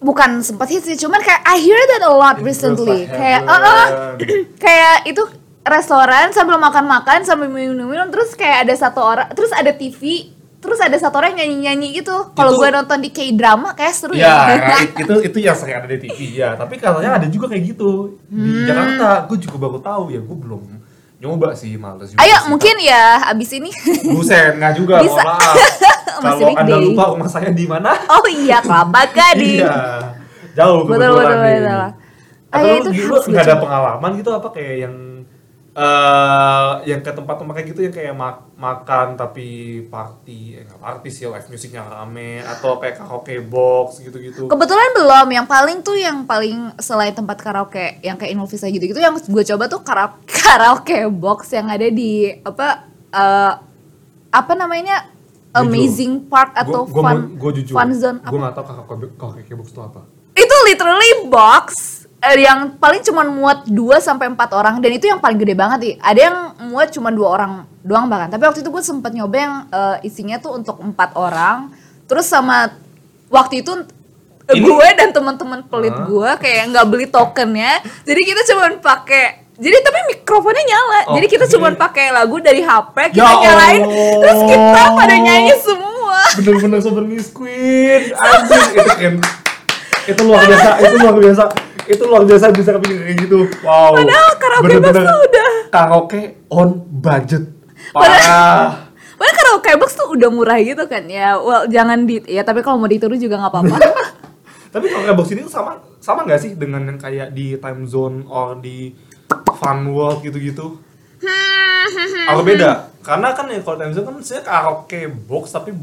[0.00, 3.04] bukan sempat hit sih, cuman kayak I hear that a lot recently.
[3.04, 3.86] Lah, Kayak, uh, uh,
[4.64, 5.20] kayak itu
[5.62, 10.94] restoran sambil makan-makan sambil minum-minum terus kayak ada satu orang terus ada TV terus ada
[10.94, 14.94] satu orang yang nyanyi-nyanyi gitu kalau gue nonton di K-drama kayak seru Ya, ya, it-
[15.02, 16.54] itu itu yang sering ada di TV ya.
[16.54, 17.90] Tapi katanya ada juga kayak gitu
[18.24, 18.64] di Hmm.
[18.64, 19.26] Jakarta.
[19.26, 20.20] Gue juga baru tahu ya.
[20.20, 20.62] Gue belum
[21.18, 22.18] nyoba sih, males juga.
[22.18, 23.70] ayo sih, mungkin ya abis ini.
[24.14, 24.94] Buset, nggak juga.
[25.00, 25.18] Bisa.
[25.18, 25.56] Mohon maaf.
[26.22, 27.90] Kalau anda lupa rumah saya di mana?
[28.08, 29.74] oh iya kelapa gading Iya.
[30.52, 31.54] Jauh betul kebetulan betul nih.
[31.58, 31.80] betul
[32.46, 34.94] Atau Ayo, lu, itu lu harus nggak ada pengalaman gitu apa kayak yang
[35.72, 39.46] eh yang ke tempat-tempat kayak gitu yang kayak mak- makan tapi
[39.82, 44.46] party, eh party sih live musiknya rame atau kayak karaoke box gitu-gitu.
[44.46, 45.26] Kebetulan belum.
[45.32, 49.64] Yang paling tuh yang paling selain tempat karaoke yang kayak Innovisa gitu-gitu yang gue coba
[49.66, 53.52] tuh kara- karaoke box yang ada di apa eh,
[54.30, 55.08] apa namanya
[55.52, 55.68] Jujur.
[55.68, 58.64] Amazing Park atau Gua- gua fun gua jujur, fun zone gue nggak tahu
[59.16, 60.00] karaoke box itu apa.
[60.32, 61.66] Itu literally box
[62.22, 65.94] yang paling cuman muat 2 sampai 4 orang dan itu yang paling gede banget sih.
[65.98, 66.36] Ada yang
[66.70, 68.30] muat cuma dua orang doang bahkan.
[68.30, 71.74] Tapi waktu itu gue sempet nyoba yang eh, isinya tuh untuk empat orang.
[72.06, 72.70] Terus sama
[73.26, 73.74] waktu itu
[74.46, 76.06] eh, Ini- gue dan teman-teman pelit Hah?
[76.06, 77.82] gue kayak nggak beli tokennya.
[78.06, 81.00] Jadi kita cuman pakai jadi tapi mikrofonnya nyala.
[81.18, 81.52] Jadi kita Oke.
[81.58, 84.18] cuman pakai lagu dari HP, kita Ya nyalain Allah.
[84.22, 86.18] terus kita pada nyanyi semua.
[86.38, 89.14] Bener-bener Miss Queen, anjing itu kan
[90.02, 91.44] itu luar biasa, itu luar biasa,
[91.92, 93.40] itu luar biasa bisa kepikiran kayak gitu.
[93.60, 93.96] Wow.
[94.00, 95.46] Padahal karaoke box tuh udah.
[95.68, 97.44] karaoke on budget.
[97.92, 98.90] Parah.
[99.18, 101.36] Padahal karaoke box tuh udah murah gitu kan ya.
[101.38, 103.76] Well, jangan di ya tapi kalau mau ditiru juga nggak apa-apa.
[104.72, 108.24] Tapi karaoke box ini tuh sama sama nggak sih dengan yang kayak di time zone
[108.24, 108.96] or di
[109.60, 110.80] fun world gitu-gitu?
[112.26, 112.88] Apa beda?
[113.04, 115.76] Karena kan ya kalau time zone kan saya karaoke box tapi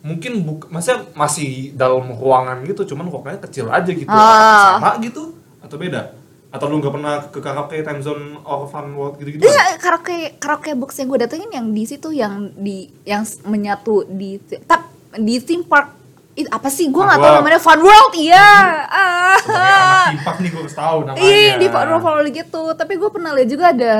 [0.00, 4.08] mungkin buk, maksudnya masih dalam ruangan gitu, cuman ruangannya kecil aja gitu.
[4.08, 4.80] Ah.
[4.80, 6.16] Sama gitu atau beda?
[6.50, 9.46] Atau lu nggak pernah ke karaoke time zone or fun world gitu-gitu?
[9.46, 14.40] Iya, karaoke karaoke box yang gue datengin yang di situ yang di yang menyatu di
[14.66, 16.00] tap di theme park
[16.38, 20.48] itu apa sih gue nggak tahu namanya Fun World iya ah Sebagai anak timpak nih
[20.54, 21.20] gue harus tahu namanya.
[21.26, 23.94] Iya di Fun World gitu tapi gue pernah lihat juga ada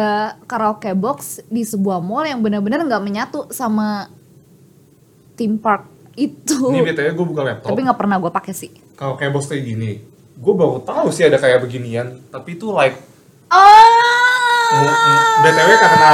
[0.47, 4.07] karaoke box di sebuah mall yang benar-benar nggak menyatu sama
[5.41, 7.73] theme park itu Ini btw gue buka laptop.
[7.73, 9.97] tapi nggak pernah gue pakai sih kalau kayak box kayak gini,
[10.35, 12.21] gue baru tahu sih ada kayak beginian.
[12.29, 13.01] Tapi itu like
[13.49, 14.77] oh
[15.41, 16.13] btw karena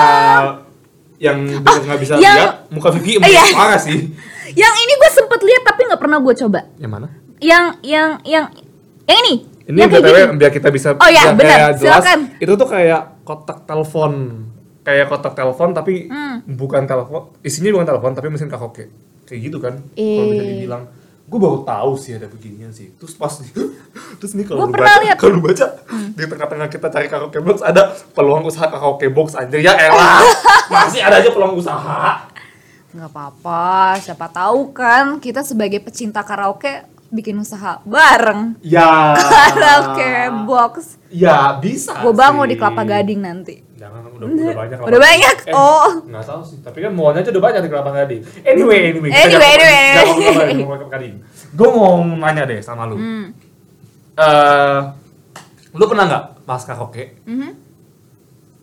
[1.17, 3.43] yang denger nggak bisa yang- lihat muka Vivi iya.
[3.43, 3.99] emang parah sih.
[4.55, 7.09] yang ini gue sempet lihat tapi nggak pernah gue coba Yang mana?
[7.39, 8.45] yang yang yang
[9.05, 9.35] yang ini
[9.67, 10.37] Ini yang btw gini.
[10.39, 11.51] biar kita bisa Oh, iya, biar benar.
[11.51, 11.83] kayak jelas.
[11.99, 12.19] Silakan.
[12.39, 14.13] Itu tuh kayak kotak telepon,
[14.81, 16.47] kayak kotak telepon tapi Hmm.
[16.47, 18.87] bukan telepon, isinya bukan telepon tapi mesin karaoke.
[19.27, 19.75] Kayak gitu kan?
[19.93, 20.83] Kalau bisa dibilang.
[21.27, 22.95] Gue baru tahu sih ada beginian sih.
[22.95, 23.35] Terus pas
[24.23, 25.67] terus nih kalau lu baca, kalau baca
[26.15, 30.23] di tengah-tengah kita cari karaoke box ada peluang usaha karaoke box aja ya elah.
[30.73, 32.31] Masih ada aja peluang usaha.
[32.97, 39.15] nggak apa-apa siapa tahu kan kita sebagai pecinta karaoke bikin usaha bareng Ya.
[39.15, 40.13] karaoke
[40.45, 41.95] box Ya bisa.
[41.97, 42.51] gue bangun sih.
[42.51, 44.79] di kelapa gading nanti Jangan udah, udah banyak.
[44.81, 45.37] Udah banyak?
[45.45, 45.91] Eh, Oh.
[46.03, 46.59] Nggak tahu sih.
[46.65, 48.23] Tapi kan mallnya aja udah banyak di Kelapa Gading.
[48.41, 49.11] Anyway, anyway.
[49.13, 49.87] Anyway, anyway,
[50.25, 51.15] jangan Kelapa Gading.
[51.53, 52.97] Gue mau nanya deh sama lu.
[52.97, 53.25] hmm.
[54.17, 54.79] Eh,
[55.71, 57.21] lu pernah nggak pas karaoke?
[57.29, 57.51] Mhm.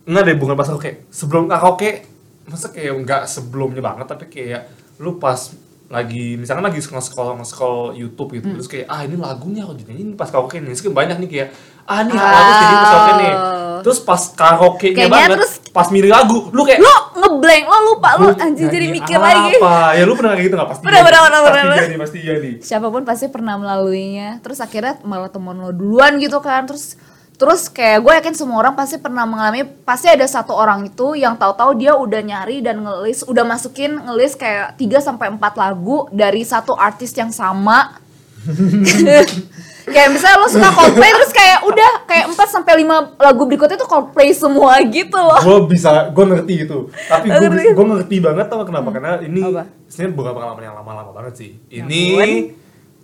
[0.03, 1.06] Enggak deh, bukan pas karaoke.
[1.08, 2.10] Sebelum karaoke,
[2.43, 4.65] masa kayak nggak sebelumnya banget, tapi kayak
[4.97, 5.53] lu pas
[5.93, 8.56] lagi misalkan lagi nge-scroll nge-scroll YouTube gitu Hmm.
[8.58, 11.47] terus kayak ah ini lagunya kok dinyanyiin pas karaoke nih kayak banyak nih kayak
[11.84, 13.79] ah ini lagu jadi pas karaoke nih Oh.
[13.82, 17.77] terus pas karaoke nya Kayaknya banget terus- pas milih lagu lu kayak lo ngeblank lo
[17.88, 19.25] lupa Lu anjir jadi mikir apa?
[19.27, 19.53] lagi
[19.93, 20.67] Ya lu pernah kayak gitu gak?
[20.67, 21.75] Pasti Pernah, pernah, pernah, Pasti pernah.
[21.75, 26.17] iya nih, pasti nih siapa pun pasti pernah melaluinya terus akhirnya malah temen lo duluan
[26.17, 26.95] gitu kan terus
[27.34, 31.34] terus kayak gue yakin semua orang pasti pernah mengalami pasti ada satu orang itu yang
[31.36, 36.46] tahu-tahu dia udah nyari dan ngelis udah masukin ngelis kayak 3 sampai 4 lagu dari
[36.46, 38.00] satu artis yang sama.
[39.84, 43.89] Kayak misalnya lo suka Coldplay terus kayak udah kayak 4 sampai 5 lagu berikutnya tuh
[43.91, 45.39] Coldplay semua gitu loh.
[45.43, 48.17] Gue bisa, gue ngerti itu Tapi gue Ngerti.
[48.24, 48.96] banget tau kenapa.
[48.96, 49.43] Karena ini
[49.91, 51.52] sebenarnya bukan pengalaman yang lama-lama banget sih.
[51.67, 52.62] Ya Ini ampun.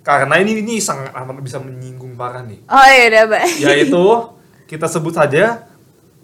[0.10, 4.06] Karena ini ini sangat amat bisa menyinggung parah nih oh iya udah baik Yaitu
[4.66, 5.70] Kita sebut saja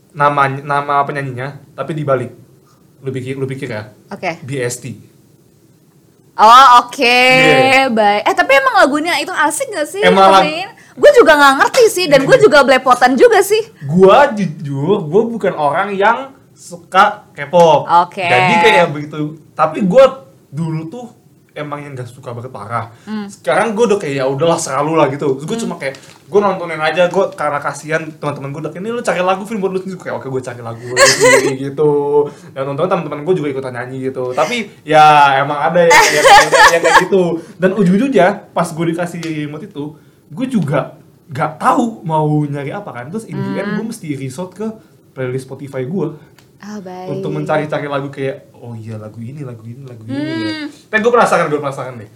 [0.10, 2.34] Nama, nama penyanyinya Tapi dibalik
[3.06, 5.14] Lu pikir, lu pikir ya oke BST
[6.36, 7.88] Oh oke, Iya.
[7.88, 8.28] baik.
[8.28, 10.04] Eh tapi emang lagunya itu asik gak sih?
[10.04, 10.44] Emang
[10.96, 13.60] Gue juga nggak ngerti sih, dan gue juga belepotan juga sih.
[13.84, 17.88] Gua jujur, gue bukan orang yang suka K-pop.
[18.08, 18.24] Oke.
[18.24, 19.40] Jadi kayak begitu.
[19.56, 20.06] Tapi gue
[20.52, 21.06] dulu tuh
[21.56, 22.92] emang yang gak suka banget parah.
[23.08, 23.26] Hmm.
[23.32, 25.40] sekarang gue udah kayak ya udahlah selalu lah gitu.
[25.40, 25.96] Gue cuma kayak
[26.28, 29.64] gue nontonin aja gue karena kasihan teman-teman gue udah kayak ini lu cari lagu film
[29.64, 29.98] buat lu sendiri.
[30.04, 31.92] Kayak oke gue cari lagu sendiri gitu.
[32.52, 34.36] Dan nonton teman-teman gue juga ikutan nyanyi gitu.
[34.36, 37.24] Tapi ya emang ada yang, yang, yang, yang kayak gitu.
[37.56, 41.00] Dan ujung-ujungnya pas gue dikasih remote itu gue juga
[41.32, 43.08] gak tahu mau nyari apa kan.
[43.08, 44.68] Terus in the end gue mesti resort ke
[45.16, 47.08] playlist Spotify gue Baik.
[47.12, 50.42] untuk mencari-cari lagu kayak oh iya lagu ini lagu ini lagu ini Hmm.
[50.42, 50.52] ya.
[50.88, 52.10] Tapi gue penasaran gue penasaran deh.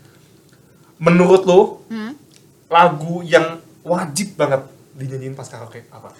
[0.97, 2.15] Menurut lo Hmm?
[2.65, 6.12] lagu yang wajib banget dinyanyiin pas karaoke apa?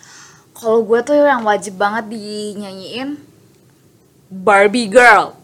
[0.52, 3.16] Kalau gue tuh yang wajib banget dinyanyiin
[4.30, 5.39] Barbie Girl.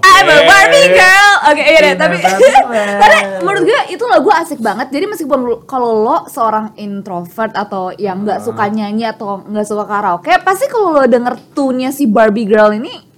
[0.00, 1.32] I'm a Barbie girl.
[1.50, 2.16] Oke, iya deh, Iya, tapi
[3.02, 4.92] karena menurut gue itu lagu asik banget.
[4.92, 10.32] Jadi meskipun kalau lo seorang introvert atau yang nggak suka nyanyi atau nggak suka karaoke,
[10.44, 13.10] pasti kalau lo denger tune-nya si Barbie Girl ini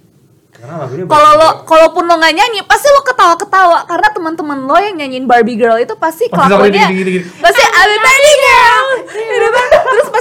[1.11, 3.83] kalau lo kalaupun lo nggak nyanyi pasti lo ketawa-ketawa.
[3.83, 6.87] Karena teman-teman lo yang nyanyiin Barbie Girl itu pasti kelakuannya
[7.43, 8.87] pasti I'm a Barbie Girl.
[9.11, 9.62] Terus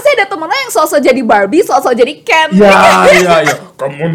[0.02, 2.74] pasti ada temen lo yang sosok jadi Barbie sosok jadi Ken Iya
[3.14, 3.54] iya iya.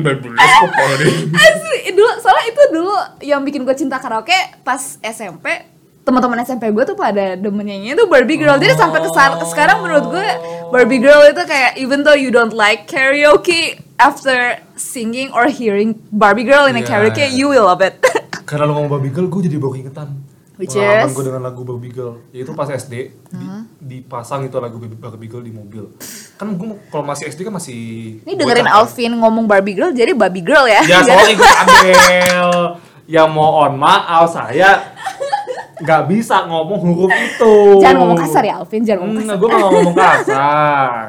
[0.04, 1.12] Baby, let's go party.
[1.48, 5.64] Asli, dulu soalnya itu dulu yang bikin gue cinta karaoke pas SMP
[6.04, 9.12] teman-teman SMP gue tuh pada demen nyanyi itu Barbie Girl jadi sampai ke
[9.48, 10.28] sekarang menurut gue
[10.72, 16.48] Barbie Girl itu kayak even though you don't like karaoke after singing or hearing Barbie
[16.48, 16.88] Girl in a Iya.
[16.88, 17.96] karaoke you will love it
[18.48, 20.08] Karena lo ngomong Barbie Girl, gue jadi baru ingetan.
[20.58, 21.14] Which Pengalaman is?
[21.14, 25.50] gue dengan lagu Barbie Girl, yaitu pas SD di- dipasang itu lagu Barbie Girl di
[25.52, 25.86] mobil.
[26.34, 27.78] Kan gue kalau masih SD kan masih.
[28.20, 28.82] ini dengerin kan.
[28.82, 32.54] Alvin ngomong Barbie Girl jadi Barbie Girl ya Ya soalnya ikut Adele.
[33.06, 34.98] Ya mohon maaf saya
[35.78, 37.54] nggak bisa ngomong huruf itu.
[37.78, 41.06] jangan ngomong kasar ya Alvin jangan ngomong kasar Enggak, gue nggak ngomong kasar.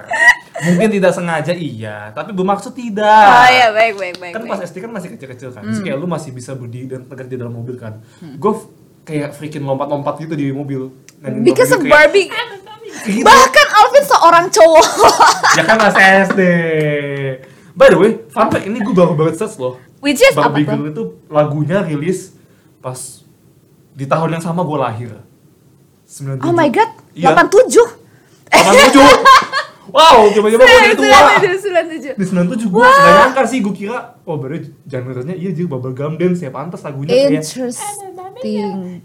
[0.58, 3.30] Mungkin tidak sengaja iya, tapi bermaksud tidak.
[3.32, 4.50] oh iya baik baik baik, kan baik.
[4.50, 7.36] pas SD kan masih kecil-kecil kan, Terus kayak lu masih bisa berdiri dan tegak di
[7.36, 8.02] dalam mobil kan.
[8.36, 8.66] Gue f-
[9.08, 10.92] kayak freaking lompat-lompat gitu di mobil.
[11.18, 12.28] Dan because of kayak- Barbie
[13.00, 13.22] Gitu.
[13.22, 14.86] bahkan Alvin seorang cowok
[15.56, 16.40] ya kan masih SD.
[17.72, 19.78] By the way, fun fact ini gue baru banget search loh.
[19.98, 22.34] which is apa Barbie tuh Girl itu lagunya rilis
[22.78, 23.22] pas
[23.92, 25.10] di tahun yang sama gue lahir.
[26.06, 26.42] 97.
[26.42, 27.32] Oh my god, Iya.
[27.32, 27.86] 87
[28.50, 28.98] 87.
[29.88, 31.20] Wow, coba-coba gue jadi tua.
[31.40, 36.14] 97 Di 97 gue gak nyangka sih, gue kira Oh baru genre-nya iya jadi bubblegum
[36.14, 37.40] dance ya pantas lagunya kayak.
[37.40, 39.00] Interesting.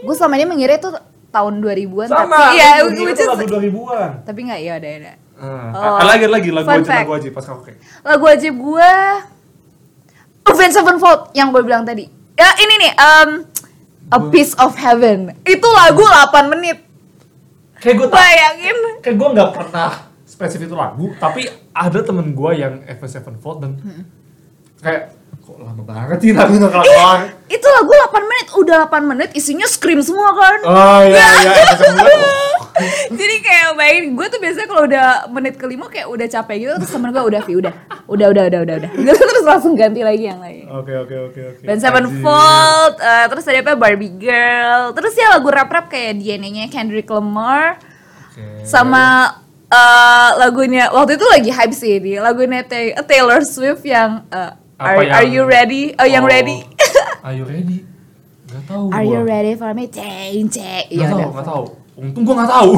[0.00, 0.88] Gue selama ini mengira itu
[1.28, 4.90] tahun 2000-an Sama, tapi Iya, gue kira which is lagu 2000-an Tapi gak, iya udah
[4.94, 7.72] udah Ah, Oh, ada lagi ada lagi lagu wajib lagu wajib pas karaoke.
[8.00, 8.90] Lagu wajib gue
[10.44, 12.06] Avenged Sevenfold yang gue bilang tadi.
[12.34, 13.30] Ya ini nih, um,
[14.08, 15.34] A Piece of Heaven.
[15.42, 16.86] Itu lagu 8 menit.
[17.76, 18.76] Kayak gue tak, Bayangin.
[19.00, 19.90] kayak gue nggak pernah
[20.44, 23.72] spesifik itu lagu, tapi ada temen gue yang Avenged Sevenfold dan
[24.84, 29.64] kayak kok lama banget sih lagunya kelar Itu lagu 8 menit, udah 8 menit isinya
[29.64, 30.58] scream semua kan?
[30.64, 31.52] Oh iya iya.
[31.76, 32.52] Sevenfold.
[33.20, 36.90] Jadi kayak bayangin gue tuh biasanya kalau udah menit kelima kayak udah capek gitu terus
[36.90, 37.72] temen gue udah Vi udah.
[38.08, 38.90] Udah udah udah udah udah.
[39.30, 40.66] Terus langsung ganti lagi yang lain.
[40.68, 41.62] Oke oke oke oke.
[41.64, 43.76] Dan Sevenfold, eh, terus tadi apa?
[43.76, 47.78] Barbie Girl, terus ya lagu rap rap kayak DNA-nya Kendrick Lamar.
[48.66, 49.43] Sama
[49.74, 54.86] eh, lagunya waktu itu lagi hype sih ini lagunya Ta- Taylor Swift yang eh, Apa
[54.88, 55.82] are, yang- are you ready?
[55.94, 56.62] Oh, yang ready.
[57.24, 57.80] Are you ready?
[58.44, 58.92] Gak tahu.
[58.92, 59.88] are you ready for me?
[59.88, 60.86] Ceng ceng.
[60.86, 61.64] Gak Iya tahu, gak tahu.
[61.94, 62.70] Untung gua gak tahu.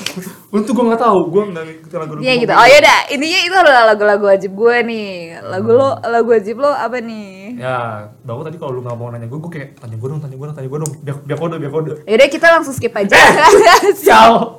[0.56, 1.18] Untung gua gak tahu.
[1.28, 2.52] Gua gak ngikutin lagu Iya gitu.
[2.52, 5.10] Oh yaudah, intinya itu adalah lagu-lagu wajib gue nih.
[5.42, 7.54] Lagu lo, lagu wajib lo apa nih?
[7.54, 7.78] Ya,
[8.20, 10.46] baru tadi kalau lu gak mau nanya gue, gue kayak tanya gue dong, tanya gue
[10.48, 11.92] dong, tanya gue dong, biar, biar kode, biar kode.
[12.02, 13.14] Yaudah kita langsung skip aja.
[14.04, 14.58] Ciao.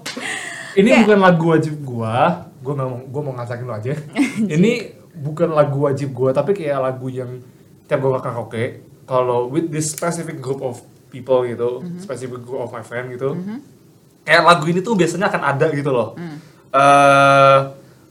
[0.76, 2.14] Ini Kayak- bukan lagu wajib gua,
[2.60, 3.92] gua mau, gua mau ngajakin lu aja.
[4.56, 4.72] Ini
[5.16, 7.40] bukan lagu wajib gua, tapi kayak lagu yang
[7.86, 8.64] tiap gua ke karaoke,
[9.06, 13.34] kalau with this specific group of people gitu, specific group of my friend gitu,
[14.22, 16.14] kayak lagu ini tuh biasanya akan ada gitu loh.
[16.70, 17.58] Eh,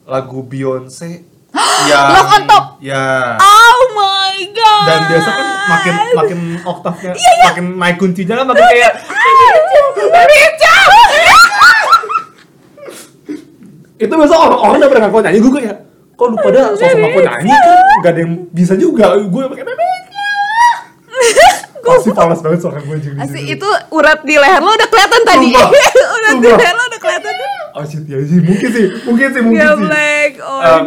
[0.05, 1.23] lagu Beyonce
[1.85, 2.65] yang Love on Top.
[2.79, 3.35] ya.
[3.37, 4.83] Oh my god.
[4.85, 8.93] dan biasa kan makin makin oktavnya Iya, makin naik kuncinya kan makin kayak
[14.05, 15.77] itu biasa orang-orang udah pada ngaku nyanyi gue kayak
[16.15, 19.65] kok lu pada sosok ngaku nyanyi kan gak ada yang bisa juga gue pakai
[21.85, 25.53] pasti panas banget suara gue jadi Asli itu urat di leher lo udah kelihatan tadi.
[26.17, 27.33] Urat di leher lo udah kelihatan.
[27.75, 30.33] oh shit ya sih mungkin sih mungkin sih mungkin Ya sih black.
[30.41, 30.83] Oh, Um,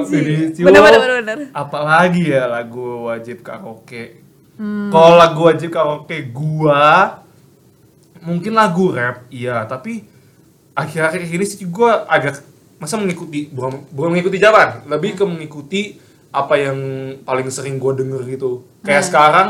[0.57, 1.37] bener bener bener.
[1.53, 4.25] apalagi ya lagu wajib karaoke
[4.57, 4.89] Hmm.
[4.89, 7.21] kalau lagu wajib karaoke gua
[8.19, 10.01] mungkin lagu rap iya tapi
[10.73, 12.41] akhir-akhir ini sih gua agak
[12.77, 15.81] masa mengikuti bukan bukan mengikuti zaman lebih ke mengikuti
[16.29, 16.77] apa yang
[17.21, 18.61] paling sering gua denger gitu.
[18.81, 19.09] Kayak Hmm.
[19.09, 19.49] sekarang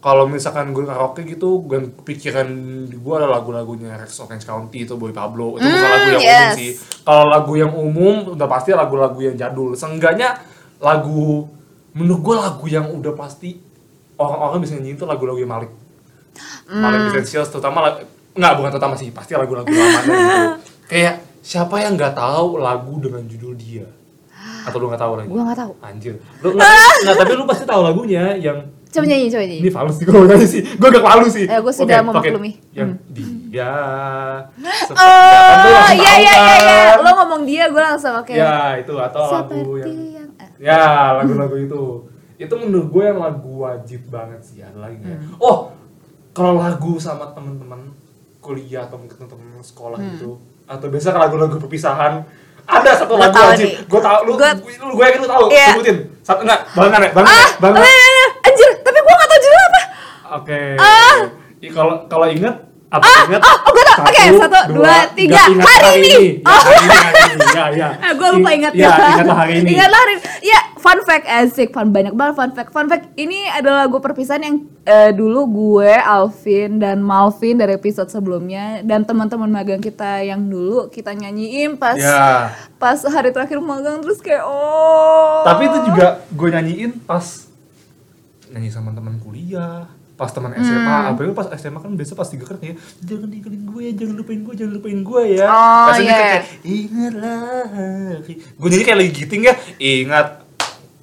[0.00, 2.48] kalau misalkan gue karaoke gitu gue pikiran
[2.88, 5.54] di gue ada lagu-lagunya Rex Orange County itu Boy Pablo.
[5.54, 6.32] Itu bukan Mm, lagu yang yes.
[6.32, 6.70] umum sih.
[7.04, 9.76] Kalau lagu yang umum udah pasti lagu-lagu yang jadul.
[9.76, 10.40] Seenggaknya
[10.80, 11.44] lagu
[11.92, 13.60] menurut gue lagu yang udah pasti
[14.16, 15.68] orang-orang bisa nyanyiin itu lagu-lagu yang Malik.
[16.66, 18.00] Malik Essentials terutama lag-
[18.30, 20.16] nggak bukan terutama sih pasti lagu-lagu lama gitu.
[20.90, 23.86] Kayak siapa yang nggak tahu lagu dengan judul dia
[24.60, 25.72] atau lu nggak tahu lagi Gua nggak tahu.
[25.80, 28.58] anjir lu nggak tapi lu pasti tahu lagunya yang
[28.90, 29.58] Coba nyanyi, coba nyanyi.
[29.60, 32.06] ini falus sih gue nyanyi sih gue gak malu sih Eh, gua sudah oke.
[32.10, 32.52] memaklumi.
[32.72, 33.46] yang Hmm.
[33.46, 33.70] dia
[34.50, 36.78] kan Oh, langsung iya iya iya iya.
[36.90, 36.98] kan?
[37.00, 38.32] Lo ngomong dia, gue langsung oke.
[38.32, 40.50] ya itu atau lagu Seperti yang yang eh.
[40.58, 40.82] ya
[41.16, 41.82] lagu-lagu itu
[42.36, 45.18] itu menurut gue yang lagu wajib banget sih ada lagi nggak ya?
[45.20, 45.38] Hmm.
[45.38, 45.56] oh
[46.30, 47.94] kalau lagu sama teman-teman
[48.40, 50.34] kuliah atau mungkin teman-teman sekolah gitu
[50.70, 52.22] atau biasa lagu-lagu perpisahan
[52.62, 53.74] ada satu Gua lagu nih.
[53.82, 55.66] gue tau lu Gua- lu gue yakin lu tahu Iya.
[55.74, 59.26] sebutin satu enggak banget ya banget Ah, banget eh, eh, eh, anjir, tapi gue gak
[59.26, 59.80] tau judulnya apa.
[60.32, 60.60] Oke.
[60.78, 61.16] Ah.
[61.58, 62.54] I- Kalau kalau ingat
[62.88, 63.40] apa Ah, ingat?
[63.40, 64.00] oh, oh, gua tahu.
[64.00, 65.42] Oke, satu, dua, tiga.
[65.44, 66.22] ingat Hari ini.
[66.38, 67.46] Ya, hari ini, hari ini.
[67.50, 67.88] Ya, ya.
[68.04, 69.68] Eh, gue lupa In- ingat Ya, ingatlah hari ini.
[69.74, 70.22] Ingatlah hari ini.
[70.44, 72.70] Ya, fun fact asik, fun banyak banget fun fact.
[72.70, 78.08] Fun fact ini adalah lagu perpisahan yang eh, dulu gue, Alvin dan Malvin dari episode
[78.08, 82.56] sebelumnya dan teman-teman magang kita yang dulu kita nyanyiin pas Ya.
[82.74, 85.44] pas hari terakhir magang terus kayak oh.
[85.44, 87.44] Tapi itu juga gue nyanyiin pas
[88.48, 91.10] nyanyi sama teman kuliah, pas teman SMA, Hmm.
[91.12, 94.40] apalagi pas SMA kan biasa pas tiga kan kayak jangan tinggalin gue ya, jangan lupain
[94.40, 95.46] gue, jangan lupain gue ya.
[95.46, 96.18] Oh, Rasanya iya.
[96.18, 97.66] kayak ingatlah.
[98.56, 100.26] Gue nyanyi kayak lagi giting ya, ingat.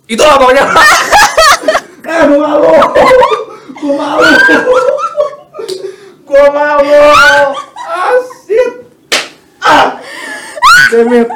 [0.08, 0.64] Itulah pokoknya.
[2.12, 2.72] eh, gue malu.
[3.76, 4.24] Gue malu.
[6.28, 7.04] gue malu.
[7.88, 8.70] Asyik.
[9.60, 10.00] Ah.
[10.96, 11.30] Demit.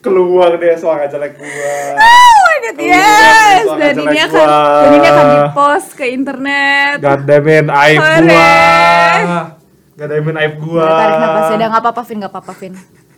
[0.00, 1.76] Keluar deh suara jelek gue.
[1.96, 3.64] Oh my god, Keluar yes.
[3.72, 4.60] Dan ini akan gua.
[4.84, 6.96] dan ini akan di-post ke internet.
[7.00, 8.48] God damn it, aib gua.
[9.96, 10.88] God damn it, aib gua.
[10.92, 12.74] Tarik napas ya, udah nggak apa-apa Vin, nggak apa-apa Vin.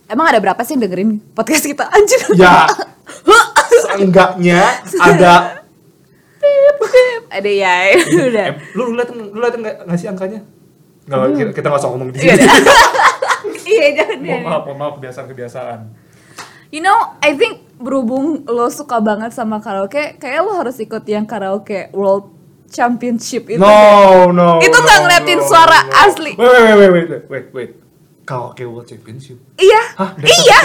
[0.07, 1.91] Emang ada berapa sih yang dengerin podcast kita?
[1.91, 2.21] Anjir.
[2.39, 2.71] Ya,
[3.85, 4.61] seenggaknya
[4.97, 5.33] ada
[7.27, 7.91] ada ya,
[8.31, 8.45] udah.
[8.49, 10.41] eh, lu lu lihat lu lihat nggak nggak sih angkanya?
[11.05, 12.47] Nggak, kita, kita nggak usah ngomong di Iya, sini.
[13.67, 15.79] Iya, jangan Mohon maaf, mohon maaf kebiasaan-kebiasaan.
[16.71, 21.27] You know, I think berhubung lo suka banget sama karaoke, kayak lo harus ikut yang
[21.27, 22.31] karaoke World
[22.67, 23.59] Championship itu.
[23.59, 24.59] No, no.
[24.63, 25.91] Itu nggak no, ngeliatin no, suara no.
[26.07, 26.31] asli.
[26.35, 27.71] Wait, wait, wait, wait, wait, wait.
[28.23, 29.35] Karaoke World Championship.
[29.55, 30.59] Iya, Hah, iya?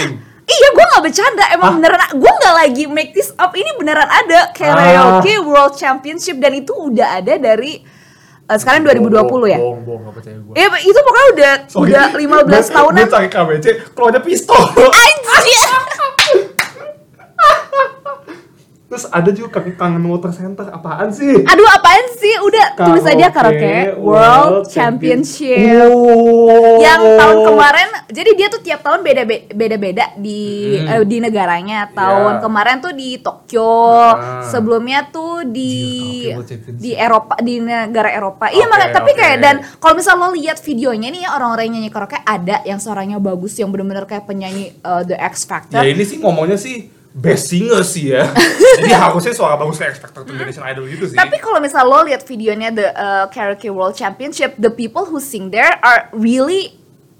[0.47, 1.43] Iya, gue nggak bercanda.
[1.51, 1.75] Emang Hah?
[1.79, 3.51] beneran, gue nggak lagi make this up.
[3.55, 7.83] Ini beneran ada karaoke World Championship dan itu udah ada dari
[8.47, 9.59] eh, sekarang 2020 ya.
[9.59, 10.53] Bohong, bohong, nggak percaya gua.
[10.55, 11.91] Ya itu pokoknya udah Sorry.
[11.91, 12.05] udah
[12.43, 13.03] 15 tahunan.
[13.03, 14.61] Gue cari KBC, keluarnya pistol.
[14.77, 15.69] Anjir.
[18.93, 21.33] Terus ada juga kangen, water center, apaan sih?
[21.33, 22.37] Aduh apaan sih?
[22.45, 25.89] Udah tulis aja karaoke World Championship.
[25.89, 26.77] Oh.
[26.77, 30.39] Yang tahun kemarin, jadi dia tuh tiap tahun beda beda beda di
[30.77, 30.87] Hmm.
[30.93, 31.89] eh, di negaranya.
[31.89, 32.41] Tahun Ya.
[32.41, 33.73] kemarin tuh di Tokyo,
[34.13, 34.45] Ah.
[34.45, 35.73] sebelumnya tuh di
[36.29, 36.77] Championship.
[36.77, 38.47] di Eropa, di negara Eropa.
[38.47, 41.89] Iya Oke, makanya tapi kayak dan kalau misal lo lihat videonya nih orang-orang yang nyanyi
[41.89, 45.79] karaoke ada yang suaranya bagus yang bener-bener kayak penyanyi uh, The X Factor.
[45.79, 48.25] Ya ini sih ngomongnya sih best singer sih ya.
[48.77, 51.13] Jadi harusnya suara bagus kayak Expected Indonesian Idol gitu sih.
[51.13, 55.47] Tapi kalau misal lo lihat videonya the uh, Karaoke World Championship, the people who sing
[55.47, 56.73] there are really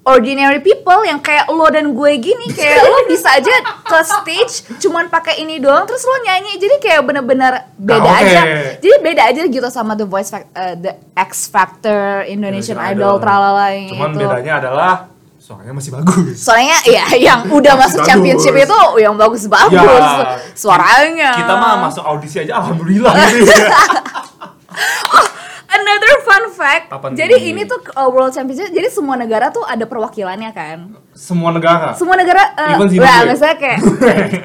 [0.03, 5.07] ordinary people yang kayak lo dan gue gini kayak lo bisa aja ke stage cuman
[5.07, 8.27] pakai ini doang terus lo nyanyi jadi kayak bener-bener beda Karaoke.
[8.27, 8.41] aja
[8.77, 10.43] jadi beda aja gitu sama the voice uh,
[10.75, 14.93] the X Factor Indonesian, Idol, tralala yang Cuman itu bedanya adalah
[15.39, 16.35] suaranya masih bagus.
[16.37, 18.09] soalnya ya yang udah masuk Bagus.
[18.09, 23.27] championship itu yang bagus-bagus Ya, suaranya Kita mah masuk audisi aja alhamdulillah ya.
[25.73, 26.85] Another fun fact.
[26.87, 27.17] Apa nih?
[27.17, 28.69] jadi ini tuh uh, World Championship.
[28.69, 30.93] Jadi semua negara tuh ada perwakilannya kan.
[31.11, 31.91] Semua negara.
[31.93, 32.53] Semua negara.
[32.53, 33.25] Uh, Even Zimbabwe.
[33.27, 33.79] misalnya kayak,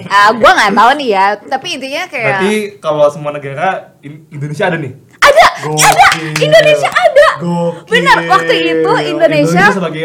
[0.07, 1.27] ah, gua nggak tahu nih ya.
[1.39, 3.69] Tapi intinya kayak Berarti kalau semua negara
[4.01, 4.93] In- Indonesia ada nih.
[5.19, 5.85] ada, Gokil.
[5.85, 6.07] ada.
[6.39, 7.29] Indonesia ada.
[7.39, 7.91] Gokil.
[7.91, 8.17] Benar.
[8.27, 9.65] Waktu itu Indonesia.
[9.69, 10.05] sebagai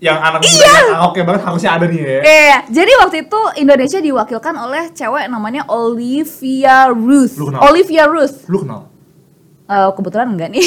[0.00, 0.48] yang anak Iya.
[0.48, 2.20] muda yang oke banget harusnya ada nih ya.
[2.22, 7.36] Iya, jadi waktu itu Indonesia diwakilkan oleh cewek namanya Olivia Ruth.
[7.36, 7.60] Lu kenal?
[7.68, 8.48] Olivia Ruth.
[8.48, 8.88] Lu kenal?
[9.70, 10.66] Eh, kebetulan enggak nih.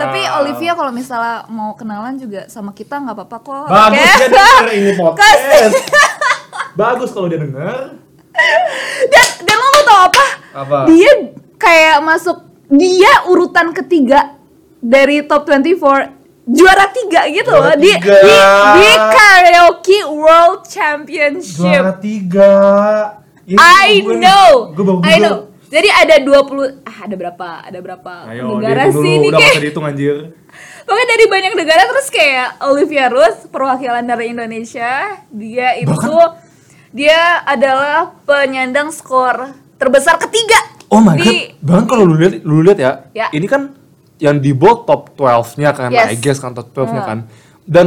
[0.00, 3.64] Tapi Olivia kalau misalnya mau kenalan juga sama kita nggak apa-apa kok.
[3.70, 4.10] Bagus Oke?
[4.10, 5.74] dia denger ini podcast.
[6.74, 7.94] Bagus kalau dia denger.
[9.06, 10.26] dan dan lo mau tau apa?
[10.52, 10.78] Apa?
[10.90, 11.10] Dia
[11.54, 12.42] kayak masuk
[12.74, 14.34] dia urutan ketiga
[14.78, 18.18] dari top 24 juara tiga gitu Juara loh di, tiga.
[18.18, 18.34] di
[18.78, 22.50] di karaoke world championship Juara tiga.
[23.46, 25.22] Ini I gue know Gue baru I Google.
[25.22, 25.36] know
[25.68, 27.48] Jadi ada 20 ah ada berapa?
[27.62, 30.16] Ada berapa Ayo, negara sih ini udah kayak dihitung anjir.
[30.82, 34.92] Pokoknya dari banyak negara terus kayak Olivia Ruth perwakilan dari Indonesia,
[35.28, 35.92] dia itu
[36.90, 40.56] dia adalah penyandang skor terbesar ketiga
[40.88, 43.28] Oh my di god, bahkan kalau lu lihat lu lihat ya, Ya.
[43.28, 43.76] ini kan
[44.16, 46.08] yang di bawah top 12-nya kan, Yes.
[46.08, 47.08] I guess kan top 12-nya Hmm.
[47.12, 47.18] kan.
[47.62, 47.86] Dan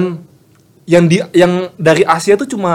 [0.85, 2.73] yang di yang dari Asia tuh cuma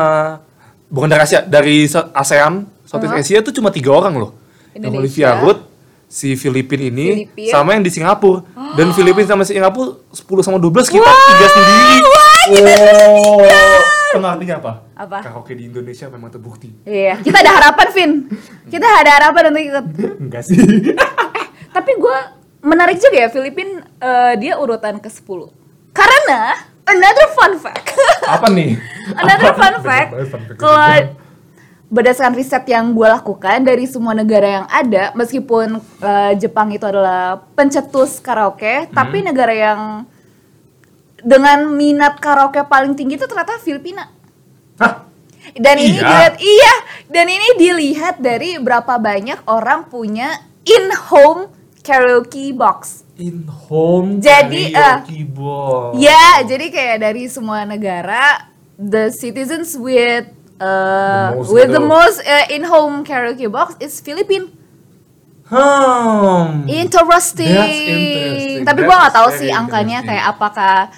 [0.90, 3.22] bukan dari Asia, dari se- ASEAN, Southeast Hmm.
[3.22, 4.34] Asia tuh cuma tiga orang loh.
[4.76, 5.00] Yang Indonesia.
[5.26, 5.60] Olivia Ruth,
[6.06, 7.48] si Filipin ini, Filipin.
[7.48, 8.44] sama yang di Singapura.
[8.76, 11.96] Dan Filipin sama Singapura 10 sama 12 kita tiga sendiri.
[12.46, 13.42] Wow.
[14.06, 14.72] Tengah artinya apa?
[14.94, 15.18] Apa?
[15.20, 16.70] Karaoke di Indonesia memang terbukti.
[16.82, 18.12] Iya, kita ada harapan, Vin.
[18.66, 19.86] Kita ada harapan untuk ikut.
[20.22, 20.56] Enggak sih.
[21.68, 22.18] Tapi gue
[22.62, 25.50] menarik juga ya, Filipin eh, dia urutan ke-10.
[25.90, 26.54] Karena
[26.86, 27.92] another fun fact.
[28.24, 28.78] apa nih?
[29.20, 29.58] another Apa?
[29.58, 30.10] fun fact.
[30.54, 31.25] Kalau.
[31.86, 37.38] Berdasarkan riset yang gue lakukan dari semua negara yang ada, meskipun eh, Jepang itu adalah
[37.54, 39.26] pencetus karaoke, tapi Hmm.
[39.30, 39.80] negara yang
[41.22, 44.10] dengan minat karaoke paling tinggi itu ternyata Filipina.
[44.78, 45.06] Hah?
[45.54, 46.02] Dan ini Iya.
[46.02, 46.74] dilihat iya,
[47.06, 51.46] dan ini dilihat dari berapa banyak orang punya in-home
[51.86, 53.06] karaoke box.
[53.16, 56.02] In home Jadi, karaoke box.
[56.02, 60.28] Ya, jadi kayak dari semua negara, the citizens with
[60.58, 64.52] uh, The most with the most uh, in-home karaoke box is Philippine.
[65.46, 66.66] Hmm.
[66.66, 67.54] Interesting.
[67.54, 68.62] That's interesting.
[68.66, 70.90] Tapi nggak is tahu sih angkanya kayak apakah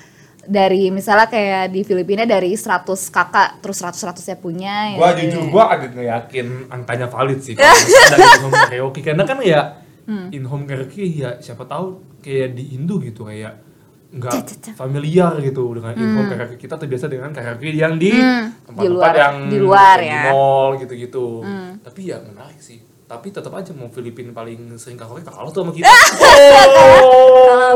[0.49, 5.21] dari misalnya kayak di Filipina dari 100 kakak terus 100 100 nya punya Gua ya.
[5.21, 7.69] jujur gua agak nggak yakin angkanya valid sih kalau
[8.17, 9.63] dari in home karaoke karena kan ya
[10.09, 10.33] Hmm.
[10.33, 13.68] in home karaoke ya siapa tahu kayak di Indo gitu kayak
[14.11, 14.33] nggak
[14.73, 19.37] familiar gitu dengan in home karaoke kita terbiasa dengan karaoke yang di Hmm, tempat-tempat yang
[19.47, 20.33] di luar yang di ya.
[20.33, 21.77] mall gitu-gitu Hmm.
[21.79, 25.73] tapi ya menarik sih tapi tetap aja mau Filipina paling sering karaoke kalah tuh sama
[25.73, 25.89] kita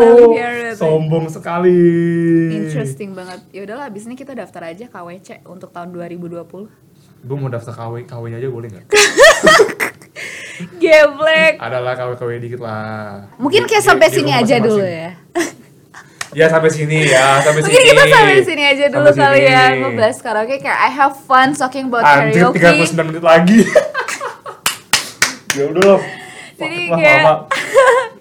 [0.00, 0.32] oh,
[0.74, 1.80] sombong sekali
[2.54, 3.40] Interesting banget.
[3.50, 6.48] Ya udahlah abis ini kita daftar aja KWC untuk tahun 2020.
[7.22, 8.86] gue mau daftar KW KW aja boleh nggak
[10.78, 11.54] Geblek.
[11.58, 15.21] adalah KW KW dikit lah Mungkin kayak sampai sini aja dulu ya.
[16.32, 19.52] Ya sampai sini ya sampai Mungkin sini kita sampai sini aja dulu Sampai kali sini.
[19.52, 22.88] ya ngebahas karaoke kayak I have fun talking about anjir karaoke.
[22.88, 23.60] 39 menit lagi
[25.52, 26.00] ya udah loh
[26.54, 27.48] Jadi kayak-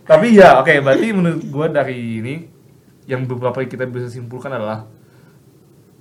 [0.03, 2.33] tapi ya oke berarti menurut gua dari ini
[3.05, 4.83] yang beberapa kita bisa simpulkan adalah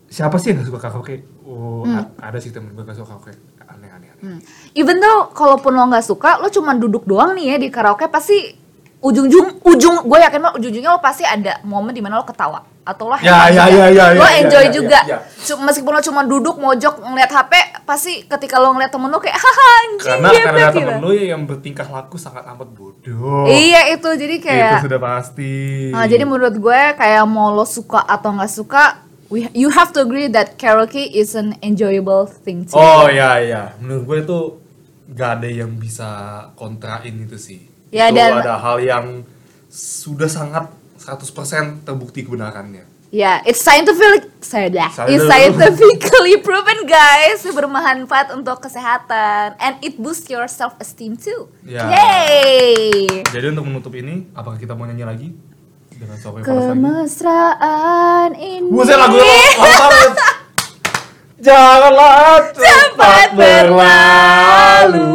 [0.06, 2.10] siapa sih yang gak suka karaoke oh Hmm.
[2.18, 3.32] ada sih temen gue gak suka karaoke
[3.64, 4.36] aneh aneh aneh Hmm.
[4.74, 8.52] Even though kalaupun lo nggak suka, lo cuma duduk doang nih ya di karaoke pasti
[9.00, 13.08] ujung-ujung ujung gue yakin banget ujung-ujungnya lo pasti ada momen di mana lo ketawa atau
[13.08, 15.18] lo Ya, ya, ya, ya, lo ya, enjoy ya, ya, juga ya.
[15.40, 19.34] Cu- meskipun lo cuma duduk mojok ngeliat HP pasti ketika lo ngeliat temen lo kayak
[19.34, 20.78] haha anjing karena gepet," karena gitu.
[20.92, 25.52] temen ya yang bertingkah laku sangat amat bodoh iya itu jadi kayak itu sudah pasti
[25.90, 30.00] Nah, jadi menurut gue kayak mau lo suka atau nggak suka, we, you have to
[30.00, 32.74] agree that karaoke is an enjoyable thing too.
[32.74, 34.38] Oh ya ya, menurut gue itu
[35.10, 36.08] gak ada yang bisa
[36.54, 37.69] kontrain itu sih.
[37.90, 39.26] Ya, itu dan- ada hal yang
[39.66, 42.86] sudah sangat 100% terbukti kebenarannya.
[43.10, 44.86] Ya, it's scientific, saya dah.
[45.10, 45.58] It's Scientific.
[45.66, 51.50] scientifically proven guys, bermanfaat untuk kesehatan and it boosts your self esteem too.
[51.66, 51.90] Ya.
[51.90, 53.10] Yay!
[53.26, 55.34] Jadi untuk menutup ini, apakah kita mau nyanyi lagi
[55.90, 56.46] dengan suara?
[56.46, 58.70] Kemesraan ini.
[58.70, 60.14] Buset lagu banget.
[61.50, 65.10] Janganlah cepat berlalu.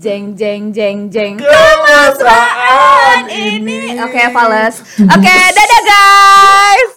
[0.00, 1.36] Jeng jeng jeng jeng.
[1.36, 4.00] Kemesraan ini.
[4.00, 4.80] Oke, Fales.
[4.96, 6.88] Oke, dadah guys.